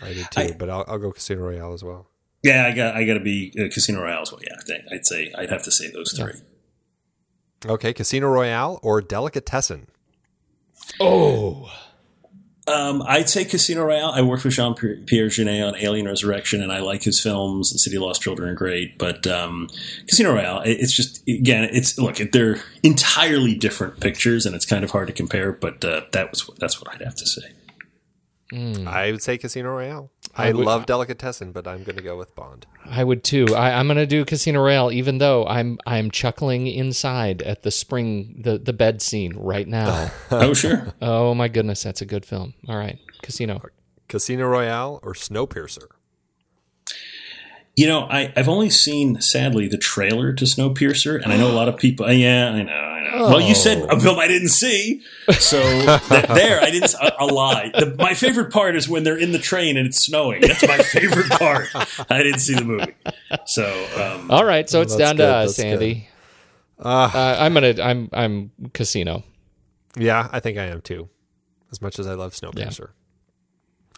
[0.01, 2.09] I did too, I, but I'll, I'll, go Casino Royale as well.
[2.43, 4.41] Yeah, I got I got to be uh, Casino Royale as well.
[4.43, 6.41] Yeah, I'd say I'd have to say those three.
[7.65, 9.87] Okay, Casino Royale or Delicatessen.
[10.99, 11.71] Oh,
[12.69, 14.13] um, I'd say Casino Royale.
[14.15, 17.73] I worked with Jean Pierre Jeunet on Alien Resurrection, and I like his films.
[17.73, 19.69] The City of Lost Children are great, but um,
[20.07, 20.63] Casino Royale.
[20.65, 25.13] It's just again, it's look, they're entirely different pictures, and it's kind of hard to
[25.13, 25.53] compare.
[25.53, 27.53] But uh, that was that's what I'd have to say.
[28.53, 28.87] Mm.
[28.87, 30.11] I would say Casino Royale.
[30.35, 32.67] I, I would, love Delicatessen, but I'm going to go with Bond.
[32.87, 33.55] I would too.
[33.55, 37.71] I, am going to do Casino Royale, even though I'm I'm chuckling inside at the
[37.71, 40.11] spring the the bed scene right now.
[40.31, 40.95] oh sure.
[41.03, 42.55] Oh my goodness, that's a good film.
[42.67, 43.61] All right, Casino.
[44.09, 45.87] Casino Royale or Snowpiercer.
[47.75, 51.57] You know, I, I've only seen, sadly, the trailer to Snowpiercer, and I know a
[51.57, 52.11] lot of people.
[52.13, 52.73] Yeah, I know,
[53.03, 53.25] I know.
[53.25, 53.31] Oh.
[53.31, 55.03] Well, you said a film I didn't see,
[55.33, 56.95] so th- there I didn't.
[56.95, 57.71] A, a lie.
[57.75, 60.41] The, my favorite part is when they're in the train and it's snowing.
[60.41, 61.69] That's my favorite part.
[62.11, 62.95] I didn't see the movie,
[63.47, 63.65] so
[63.97, 64.69] um, all right.
[64.69, 66.09] So it's down good, to us, Andy.
[66.79, 67.75] Uh, uh, I'm gonna.
[67.83, 68.09] I'm.
[68.13, 69.25] I'm Casino.
[69.97, 71.09] Yeah, I think I am too.
[71.71, 72.89] As much as I love Snowpiercer.
[72.89, 73.02] Yeah.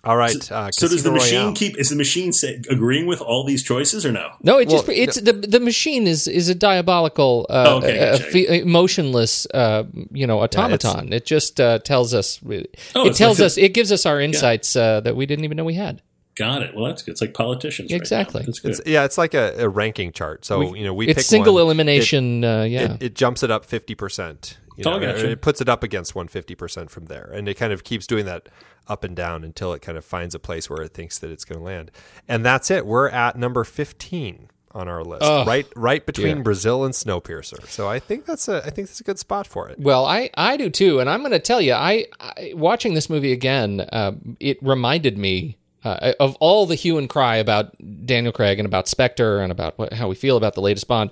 [0.04, 0.42] All right.
[0.42, 1.54] So, uh, so does the machine Royale.
[1.54, 1.78] keep?
[1.78, 4.30] Is the machine say, agreeing with all these choices or no?
[4.42, 5.32] No, it well, just it's no.
[5.32, 8.54] the the machine is is a diabolical, uh, oh, okay, uh, gotcha.
[8.62, 11.08] emotionless, uh, you know, automaton.
[11.08, 12.40] Yeah, it just uh, tells us.
[12.44, 13.58] Oh, it tells like us.
[13.58, 14.82] it gives us our insights yeah.
[14.82, 16.02] Uh, that we didn't even know we had.
[16.36, 16.74] Got it.
[16.74, 17.12] Well, that's good.
[17.12, 17.92] It's like politicians.
[17.92, 18.40] Exactly.
[18.40, 20.44] Right it's, yeah, it's like a, a, ranking chart.
[20.44, 22.42] So we, you know, we it's single one, elimination.
[22.42, 24.58] It, yeah, it, it, jumps it up fifty percent.
[24.76, 25.30] You know, gotcha.
[25.30, 28.06] It puts it up against one fifty percent from there, and it kind of keeps
[28.06, 28.48] doing that
[28.86, 31.44] up and down until it kind of finds a place where it thinks that it's
[31.44, 31.90] going to land.
[32.28, 32.86] And that's it.
[32.86, 36.42] We're at number 15 on our list, oh, right right between yeah.
[36.42, 37.66] Brazil and Snowpiercer.
[37.68, 39.78] So I think that's a I think that's a good spot for it.
[39.78, 43.08] Well, I I do too, and I'm going to tell you, I, I, watching this
[43.08, 45.56] movie again, uh, it reminded me.
[45.84, 47.74] Uh, of all the hue and cry about
[48.06, 51.10] Daniel Craig and about Spectre and about what, how we feel about the latest Bond,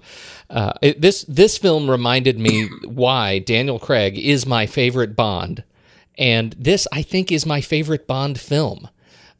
[0.49, 5.63] uh, it, this this film reminded me why Daniel Craig is my favorite Bond
[6.19, 8.89] and this, I think, is my favorite Bond film.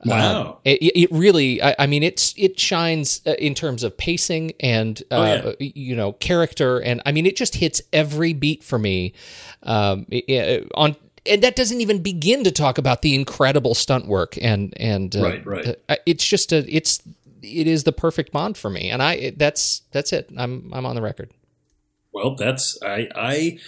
[0.05, 0.43] Wow!
[0.43, 4.53] Um, it, it, really, I, I, mean, it's it shines uh, in terms of pacing
[4.59, 5.71] and uh, oh, yeah.
[5.77, 9.13] you know character, and I mean, it just hits every beat for me.
[9.63, 10.97] Um, it, on
[11.27, 15.23] and that doesn't even begin to talk about the incredible stunt work and and uh,
[15.23, 15.77] right, right.
[15.89, 17.03] Uh, it's just a it's
[17.43, 20.31] it is the perfect Bond for me, and I that's that's it.
[20.37, 21.31] I'm I'm on the record.
[22.13, 23.59] Well, that's I I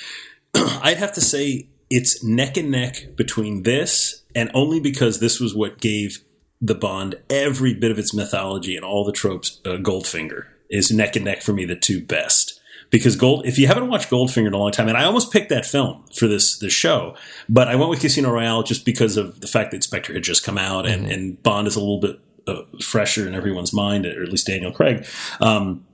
[0.82, 5.54] I'd have to say it's neck and neck between this and only because this was
[5.54, 6.24] what gave
[6.60, 9.60] the Bond every bit of its mythology and all the tropes.
[9.64, 12.60] Uh, Goldfinger is neck and neck for me the two best
[12.94, 13.44] because Gold.
[13.44, 16.04] If you haven't watched Goldfinger in a long time, and I almost picked that film
[16.14, 17.16] for this this show,
[17.48, 20.44] but I went with Casino Royale just because of the fact that Spectre had just
[20.44, 21.10] come out and, mm-hmm.
[21.10, 24.70] and Bond is a little bit uh, fresher in everyone's mind, or at least Daniel
[24.70, 25.04] Craig.
[25.40, 25.84] Um,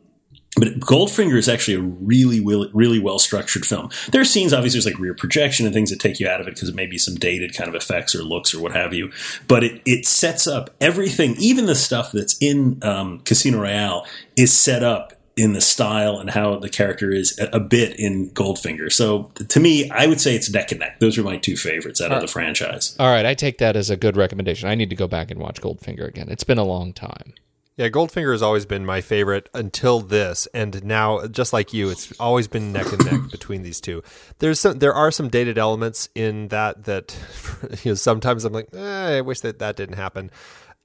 [0.57, 3.89] but Goldfinger is actually a really, really, really well structured film.
[4.13, 6.49] There are scenes, obviously, there's like rear projection and things that take you out of
[6.49, 8.93] it because it may be some dated kind of effects or looks or what have
[8.93, 9.11] you.
[9.49, 14.05] But it, it sets up everything, even the stuff that's in um, Casino Royale,
[14.37, 18.31] is set up in the style and how the character is a, a, bit in
[18.31, 18.93] Goldfinger.
[18.93, 20.99] So to me, I would say it's neck and neck.
[21.01, 22.97] Those are my two favorites out of the franchise.
[22.99, 24.69] All right, I take that as a good recommendation.
[24.69, 26.29] I need to go back and watch Goldfinger again.
[26.29, 27.33] It's been a long time.
[27.77, 32.13] Yeah, Goldfinger has always been my favorite until this, and now, just like you, it's
[32.21, 34.03] always been neck and neck between these two.
[34.39, 37.17] There's some, there are some dated elements in that that
[37.83, 40.31] you know sometimes I'm like, eh, I wish that that didn't happen.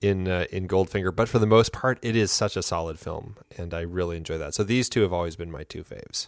[0.02, 3.38] In uh, in Goldfinger, but for the most part, it is such a solid film,
[3.58, 4.54] and I really enjoy that.
[4.54, 6.28] So these two have always been my two faves.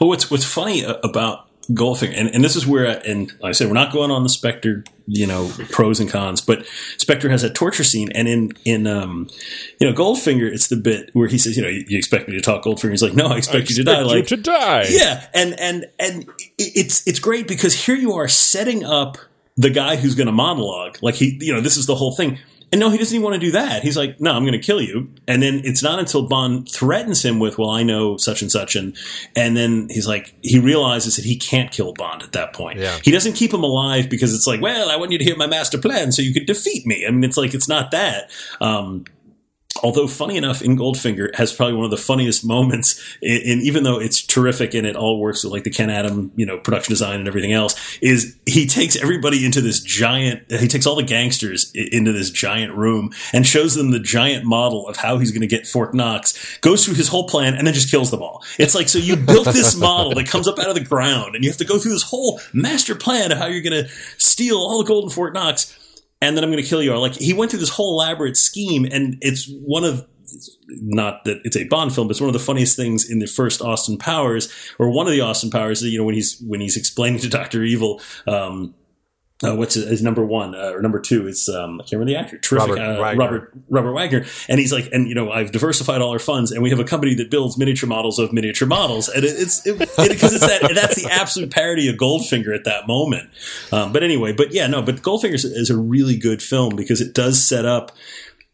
[0.00, 3.68] Well, what's what's funny about Goldfinger, and, and this is where, and like I said,
[3.68, 6.66] we're not going on the Spectre, you know, pros and cons, but
[6.96, 9.28] Spectre has that torture scene, and in in um,
[9.80, 12.34] you know, Goldfinger, it's the bit where he says, you know, you, you expect me
[12.34, 12.90] to talk Goldfinger?
[12.90, 14.02] He's like, no, I expect, I you to die.
[14.02, 14.86] Like to die.
[14.90, 16.28] Yeah, and and and
[16.58, 19.18] it's it's great because here you are setting up
[19.56, 22.38] the guy who's going to monologue, like he, you know, this is the whole thing
[22.72, 23.82] and no, he doesn't even want to do that.
[23.82, 25.08] He's like, no, I'm going to kill you.
[25.28, 28.74] And then it's not until Bond threatens him with, well, I know such and such.
[28.74, 28.96] And,
[29.36, 32.80] and then he's like, he realizes that he can't kill Bond at that point.
[32.80, 32.98] Yeah.
[33.04, 35.46] He doesn't keep him alive because it's like, well, I want you to hear my
[35.46, 37.04] master plan so you could defeat me.
[37.06, 38.30] I mean, it's like, it's not that.
[38.60, 39.04] Um,
[39.82, 44.00] although funny enough in goldfinger has probably one of the funniest moments and even though
[44.00, 47.18] it's terrific and it all works with like the ken adam you know production design
[47.18, 51.72] and everything else is he takes everybody into this giant he takes all the gangsters
[51.74, 55.46] into this giant room and shows them the giant model of how he's going to
[55.46, 58.44] get fort knox goes through his whole plan and then just kills them all.
[58.58, 61.44] It's like so you built this model that comes up out of the ground and
[61.44, 64.56] you have to go through this whole master plan of how you're going to steal
[64.56, 65.76] all the gold in fort knox
[66.20, 66.92] and then I'm going to kill you.
[66.92, 70.06] Or like he went through this whole elaborate scheme, and it's one of
[70.68, 73.26] not that it's a Bond film, but it's one of the funniest things in the
[73.26, 75.82] first Austin Powers, or one of the Austin Powers.
[75.82, 78.00] You know, when he's when he's explaining to Doctor Evil.
[78.26, 78.74] Um,
[79.44, 81.28] uh, what's his, number one uh, or number two?
[81.28, 82.38] is um, I can't remember the actor.
[82.38, 86.10] Terrific, Robert, uh, Robert Robert Wagner, and he's like, and you know, I've diversified all
[86.10, 89.24] our funds, and we have a company that builds miniature models of miniature models, and
[89.24, 92.86] it, it's because it, it, it's that that's the absolute parody of Goldfinger at that
[92.86, 93.28] moment.
[93.72, 97.12] Um, but anyway, but yeah, no, but Goldfinger is a really good film because it
[97.12, 97.92] does set up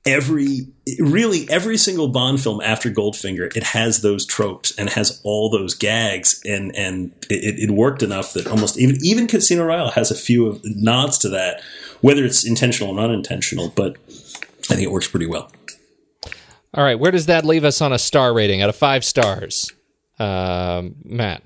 [0.04, 0.66] every
[0.98, 5.74] really every single Bond film after Goldfinger, it has those tropes and has all those
[5.74, 10.14] gags, and and it, it, worked enough that almost even even Casino Royale has a
[10.14, 11.62] few of nods to that,
[12.00, 13.68] whether it's intentional or unintentional.
[13.68, 13.96] But
[14.70, 15.50] I think it works pretty well.
[16.74, 19.70] All right, where does that leave us on a star rating out of five stars,
[20.18, 21.42] um, Matt?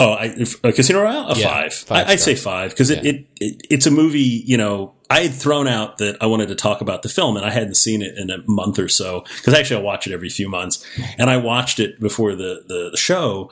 [0.00, 1.74] Oh, I, uh, Casino Royale, a yeah, five.
[1.74, 3.10] five I, would say five because it, yeah.
[3.10, 4.42] it, it, it's a movie.
[4.46, 7.44] You know, I had thrown out that I wanted to talk about the film, and
[7.44, 10.30] I hadn't seen it in a month or so because actually I watch it every
[10.30, 10.84] few months,
[11.18, 13.50] and I watched it before the the, the show.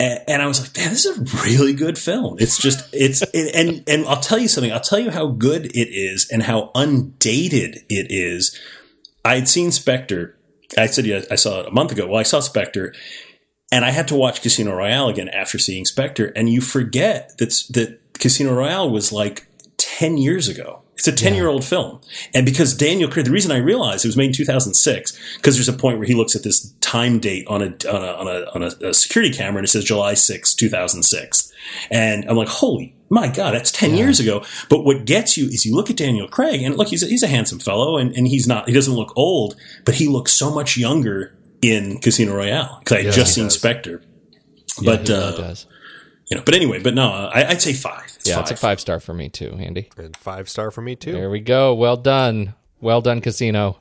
[0.00, 2.36] And, and I was like, man, this is a really good film.
[2.38, 4.70] It's just, it's, it, and, and I'll tell you something.
[4.70, 8.56] I'll tell you how good it is and how undated it is.
[9.24, 10.38] I had seen Spectre.
[10.76, 12.06] I said, yeah, I saw it a month ago.
[12.06, 12.94] Well, I saw Spectre
[13.70, 17.50] and I had to watch Casino Royale again after seeing Spectre, and you forget that
[17.70, 19.46] that Casino Royale was like
[19.76, 20.82] ten years ago.
[20.94, 22.00] It's a 10 year old film.
[22.34, 25.68] And because Daniel Craig, the reason I realized it was made in 2006, because there's
[25.68, 28.50] a point where he looks at this time date on a, on a, on a,
[28.52, 31.52] on a, a security camera and it says July 6, 2006.
[31.92, 33.96] And I'm like, holy my God, that's 10 yeah.
[33.96, 34.44] years ago.
[34.68, 37.22] But what gets you is you look at Daniel Craig and look, he's a, he's
[37.22, 40.52] a handsome fellow and, and he's not, he doesn't look old, but he looks so
[40.52, 43.54] much younger in Casino Royale because I had yeah, just seen does.
[43.54, 44.02] Spectre.
[44.80, 45.66] Yeah, but uh, does.
[46.30, 48.12] you know, but anyway, but no, I, would say five.
[48.16, 48.42] It's yeah, five.
[48.42, 49.90] it's a five star for me too, Andy.
[49.96, 51.12] And five star for me too.
[51.12, 51.74] There we go.
[51.74, 52.54] Well done.
[52.80, 53.78] Well done, Casino.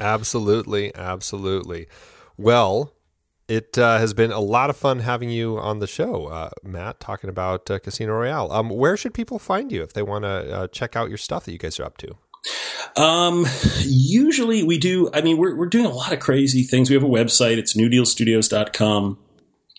[0.00, 1.86] Absolutely, absolutely.
[2.36, 2.94] Well,
[3.46, 7.00] it uh, has been a lot of fun having you on the show, uh, Matt,
[7.00, 8.50] talking about uh, Casino Royale.
[8.50, 11.44] Um, where should people find you if they want to uh, check out your stuff
[11.44, 12.16] that you guys are up to?
[12.96, 13.46] Um,
[13.82, 16.90] usually we do, I mean, we're, we're doing a lot of crazy things.
[16.90, 17.56] We have a website.
[17.58, 19.18] It's newdealstudios.com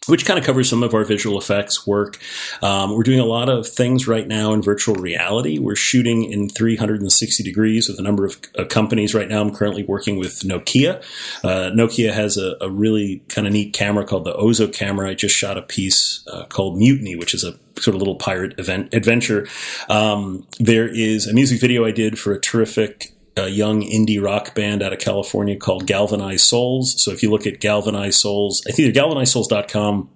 [0.07, 2.18] which kind of covers some of our visual effects work.
[2.64, 5.60] Um, we're doing a lot of things right now in virtual reality.
[5.60, 9.41] We're shooting in 360 degrees with a number of uh, companies right now.
[9.41, 11.03] I'm currently working with Nokia.
[11.44, 15.07] Uh, Nokia has a, a really kind of neat camera called the Ozo camera.
[15.07, 18.60] I just shot a piece uh, called Mutiny, which is a sort of little pirate
[18.60, 19.48] event adventure.
[19.88, 24.53] Um, there is a music video I did for a terrific a young indie rock
[24.55, 27.01] band out of California called Galvanized Souls.
[27.01, 30.09] So if you look at Galvanized Souls, I think either galvanizedSouls.com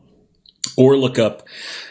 [0.78, 1.48] or look up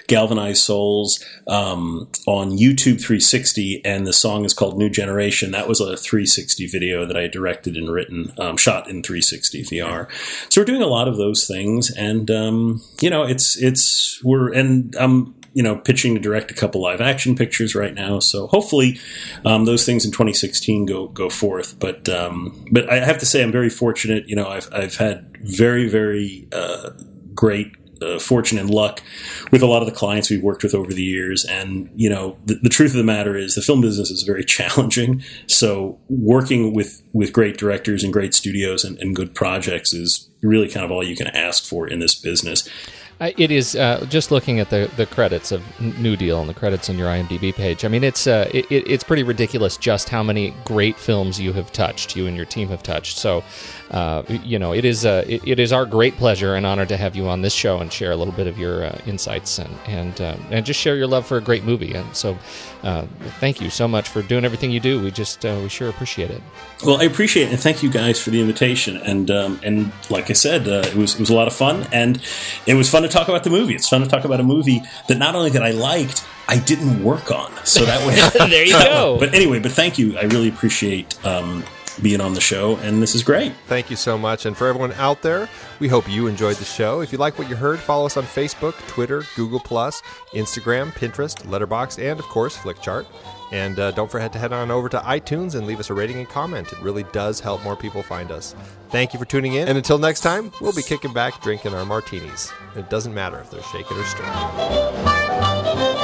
[0.07, 5.53] Galvanized Souls um, on YouTube 360, and the song is called New Generation.
[5.53, 10.09] That was a 360 video that I directed and written, um, shot in 360 VR.
[10.53, 14.53] So we're doing a lot of those things, and um, you know, it's it's we're
[14.53, 18.19] and I'm you know, pitching to direct a couple live action pictures right now.
[18.19, 18.99] So hopefully,
[19.45, 21.79] um, those things in 2016 go go forth.
[21.79, 24.29] But um, but I have to say, I'm very fortunate.
[24.29, 26.91] You know, I've I've had very very uh,
[27.35, 29.01] great uh, fortune and luck
[29.51, 31.45] with a lot of the clients we've worked with over the years.
[31.45, 34.45] And, you know, the, the, truth of the matter is the film business is very
[34.57, 35.23] challenging.
[35.47, 40.69] So working with, with great directors and great studios and, and good projects is really
[40.69, 42.69] kind of all you can ask for in this business.
[43.21, 46.91] It is uh, just looking at the, the credits of New Deal and the credits
[46.91, 47.85] on your IMDb page.
[47.85, 51.73] I mean, it's uh, it, it's pretty ridiculous just how many great films you have
[51.73, 53.17] touched, you and your team have touched.
[53.17, 53.45] So,
[53.95, 56.97] uh, you know, it is uh, it, it is our great pleasure and honor to
[56.97, 59.73] have you on this show and share a little bit of your uh, insights and
[59.87, 61.95] and and just share your love for a great movie.
[61.95, 62.37] And so,
[63.39, 65.01] thank you so much for doing everything you do.
[65.01, 66.43] We just we sure appreciate it.
[66.85, 68.97] Well, I appreciate it, and thank you guys for the invitation.
[68.97, 72.21] And um, and like I said, it was it was a lot of fun, and
[72.67, 73.77] it was fun to talk about the movie.
[73.77, 77.05] It's fun to talk about a movie that not only that I liked, I didn't
[77.05, 77.53] work on.
[77.65, 79.19] So that way, there you go.
[79.21, 80.19] but anyway, but thank you.
[80.19, 81.63] I really appreciate um,
[82.03, 83.53] being on the show, and this is great.
[83.67, 84.47] Thank you so much.
[84.47, 85.49] And for everyone out there,
[85.79, 87.01] we hope you enjoyed the show.
[87.01, 92.03] If you like what you heard, follow us on Facebook, Twitter, Google Instagram, Pinterest, Letterboxd,
[92.03, 93.07] and of course Flickchart.
[93.53, 96.19] And uh, don't forget to head on over to iTunes and leave us a rating
[96.19, 96.73] and comment.
[96.73, 98.55] It really does help more people find us.
[98.91, 99.69] Thank you for tuning in.
[99.69, 102.53] And until next time, we'll be kicking back, drinking our martinis.
[102.75, 106.04] It doesn't matter if they're shaken or stirred.